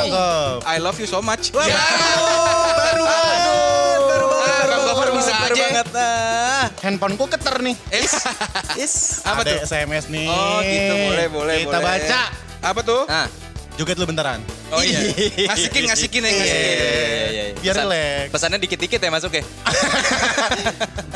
I 0.61 0.77
love 0.77 0.97
you 1.01 1.09
so 1.09 1.21
much. 1.21 1.49
Wah, 1.51 1.65
Ya. 1.65 1.73
baru 1.73 3.01
banget. 3.01 3.39
Baru 3.41 3.70
bisa 5.21 5.33
aja. 5.33 5.53
banget. 5.53 5.87
Ah. 5.93 6.65
Handphoneku 6.81 7.25
keter 7.27 7.55
nih. 7.61 7.75
Es. 7.89 8.11
Is. 8.75 8.93
Apa 9.21 9.41
Ada 9.41 9.51
tuh? 9.53 9.57
SMS 9.63 10.05
nih. 10.07 10.25
Oh 10.25 10.59
gitu, 10.59 10.93
boleh, 11.05 11.27
boleh, 11.27 11.55
Kita 11.61 11.77
boleh. 11.77 11.85
baca. 11.87 12.21
Apa 12.61 12.79
tuh? 12.81 13.03
Nah. 13.05 13.27
Joget 13.71 13.95
lu 13.95 14.03
bentaran. 14.03 14.43
Oh 14.69 14.83
iya. 14.83 14.99
Ngasikin, 15.47 15.87
ngasikin 15.87 16.21
ya, 16.21 16.27
Iya, 16.27 16.37
ngasikin. 16.37 16.59
iya, 16.59 16.75
iya, 16.75 17.25
iya. 17.31 17.43
Biar 17.55 17.73
Pesan- 17.73 17.87
relax. 17.87 18.25
Pesannya 18.29 18.59
dikit-dikit 18.59 18.99
ya 18.99 19.09
masuk 19.09 19.31
ya. 19.39 19.43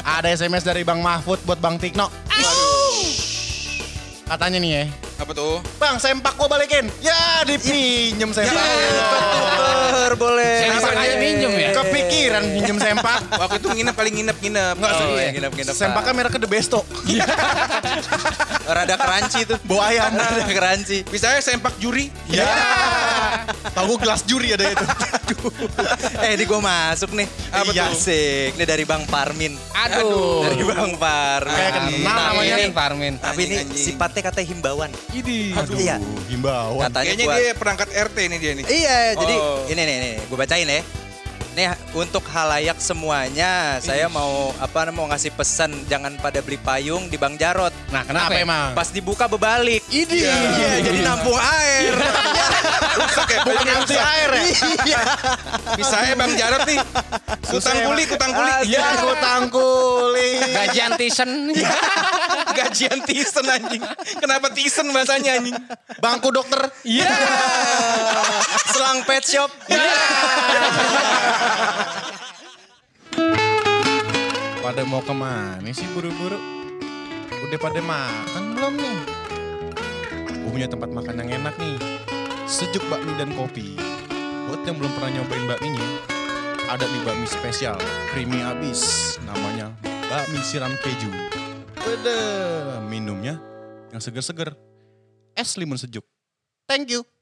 Ada 0.01 0.27
SMS 0.31 0.63
dari 0.63 0.81
Bang 0.81 0.99
Mahfud 0.99 1.43
buat 1.43 1.59
Bang 1.59 1.75
Tikno. 1.75 2.07
Katanya 4.25 4.57
nih 4.57 4.71
ya. 4.71 4.83
Apa 5.15 5.32
tuh? 5.32 5.63
Bang, 5.80 5.95
sempak 5.95 6.36
gua 6.36 6.51
balikin. 6.51 6.91
Ya, 6.99 7.39
dipinjem 7.47 8.36
sempak. 8.36 8.51
Tuker 8.60 10.13
boleh. 10.19 10.58
Sempak 10.67 10.91
aja 10.91 11.15
minjem 11.15 11.51
ya? 11.56 11.69
Kepikiran 11.71 12.43
pinjem 12.43 12.78
sempak. 12.84 13.19
Waktu 13.41 13.58
itu 13.63 13.67
nginep 13.71 13.95
paling 13.95 14.13
nginep 14.19 14.38
nginep. 14.43 14.75
Enggak 14.75 14.91
Oh, 14.91 15.15
nginep-nginep. 15.15 15.73
Sempaknya 15.73 16.12
mereknya 16.12 16.41
The 16.43 16.49
Besto. 16.51 16.80
Rada 18.65 18.95
crunchy 18.95 19.41
tuh. 19.43 19.58
Bawa 19.63 19.84
ayam. 19.88 20.12
Rada 20.17 20.43
crunchy. 20.43 21.06
Bisa 21.06 21.30
ya 21.30 21.39
sempak 21.39 21.78
juri. 21.78 22.10
Ya. 22.28 22.45
Tahu 23.71 23.97
gelas 23.97 24.23
juri 24.23 24.51
ada 24.51 24.65
itu. 24.65 24.86
eh 26.25 26.34
ini 26.34 26.43
gue 26.43 26.60
masuk 26.60 27.12
nih. 27.12 27.28
Apa 27.49 27.71
Iya, 27.71 27.84
tuh? 27.86 27.95
Asik. 27.95 28.49
Ini 28.56 28.65
dari 28.65 28.84
Bang 28.84 29.04
Parmin. 29.06 29.54
Aduh. 29.71 30.45
Dari 30.45 30.63
Bang 30.63 30.93
Parmin. 30.95 31.54
Kayak 31.54 31.71
kenal 31.75 31.93
Tapi 32.06 32.25
namanya. 32.32 32.56
ini- 32.56 32.63
Ini 32.63 32.73
Parmin. 32.73 33.13
Tapi 33.17 33.41
ini 33.43 33.56
sifatnya 33.71 34.21
katanya 34.23 34.47
himbauan. 34.49 34.91
Ini. 35.12 35.39
Aduh. 35.56 35.78
Iya. 35.78 35.95
Himbauan. 36.28 36.84
Katanya 36.84 37.06
Kayaknya 37.08 37.25
buat- 37.25 37.39
dia 37.39 37.54
perangkat 37.54 37.89
RT 37.91 38.17
nih 38.25 38.39
dia 38.39 38.51
nih. 38.54 38.65
Iya, 38.65 38.97
jadi 39.15 39.36
Oh. 39.36 39.65
ini 39.65 39.82
nih, 39.82 39.95
nih 39.99 40.13
gue 40.25 40.38
bacain 40.38 40.67
ya. 40.67 40.82
Nih 41.55 41.71
untuk 41.95 42.19
halayak 42.35 42.75
semuanya, 42.83 43.79
saya 43.79 44.11
mau 44.11 44.51
apa 44.59 44.91
mau 44.91 45.07
ngasih 45.07 45.31
pesan 45.31 45.71
jangan 45.87 46.11
pada 46.19 46.43
beli 46.43 46.59
payung 46.59 47.07
di 47.07 47.15
Bang 47.15 47.39
Jarot. 47.39 47.71
Nah 47.95 48.03
Kenapa 48.03 48.27
kenapa 48.27 48.43
emang? 48.43 48.69
Pas 48.75 48.91
dibuka 48.91 49.23
berbalik. 49.23 49.79
Ini. 49.87 50.19
Iya, 50.19 50.83
jadi 50.83 50.99
nampung 50.99 51.39
air. 51.39 51.95
Rusak 52.95 53.27
ya. 53.27 53.39
Bukan 53.43 53.65
air 53.91 54.29
ya? 54.31 54.43
Iya. 54.88 55.01
Bisa 55.75 55.97
ya 56.08 56.15
Bang 56.15 56.34
Jarot 56.39 56.63
nih. 56.63 56.79
Kutang 57.45 57.77
ya, 57.77 57.86
kuli, 57.91 58.03
kutang 58.08 58.31
kuli. 58.31 58.51
Ya, 58.71 58.95
aku 58.95 59.13
tangkuli. 59.19 60.29
Gajian 60.55 60.91
tisen. 60.95 61.31
Gajian 62.55 62.99
tisen 63.03 63.45
anjing. 63.45 63.84
Kenapa 64.17 64.47
tisen 64.55 64.89
bahasanya 64.95 65.39
anjing? 65.39 65.55
Bangku 65.99 66.31
dokter. 66.31 66.71
Iya. 66.88 67.12
Selang 68.71 69.03
pet 69.03 69.23
shop. 69.27 69.51
Pada 74.65 74.81
mau 74.89 75.03
ke 75.05 75.13
mana 75.13 75.69
sih 75.69 75.86
buru-buru? 75.93 76.41
Udah 77.45 77.60
pada 77.62 77.77
makan 77.86 78.43
belum 78.58 78.73
nih? 78.81 78.97
Gue 80.41 80.49
punya 80.49 80.65
tempat 80.65 80.89
makan 80.89 81.21
yang 81.21 81.45
enak 81.45 81.53
nih. 81.62 81.77
Sejuk 82.45 82.86
bakmi 82.93 83.10
dan 83.17 83.34
kopi. 83.34 83.73
Buat 84.45 84.69
yang 84.69 84.77
belum 84.77 84.93
pernah 84.93 85.17
nyobain 85.17 85.49
bakminya, 85.49 85.89
ada 86.69 86.86
nih 86.86 87.01
bakmi 87.01 87.25
spesial, 87.25 87.73
creamy 88.13 88.38
abis. 88.45 89.17
Namanya 89.25 89.73
bakmi 90.05 90.38
siram 90.45 90.69
keju. 90.77 91.10
Udah, 91.81 92.86
minumnya 92.86 93.41
yang 93.89 93.97
seger-seger. 93.97 94.53
Es 95.34 95.58
limun 95.58 95.81
sejuk. 95.81 96.05
Thank 96.69 96.93
you. 96.93 97.14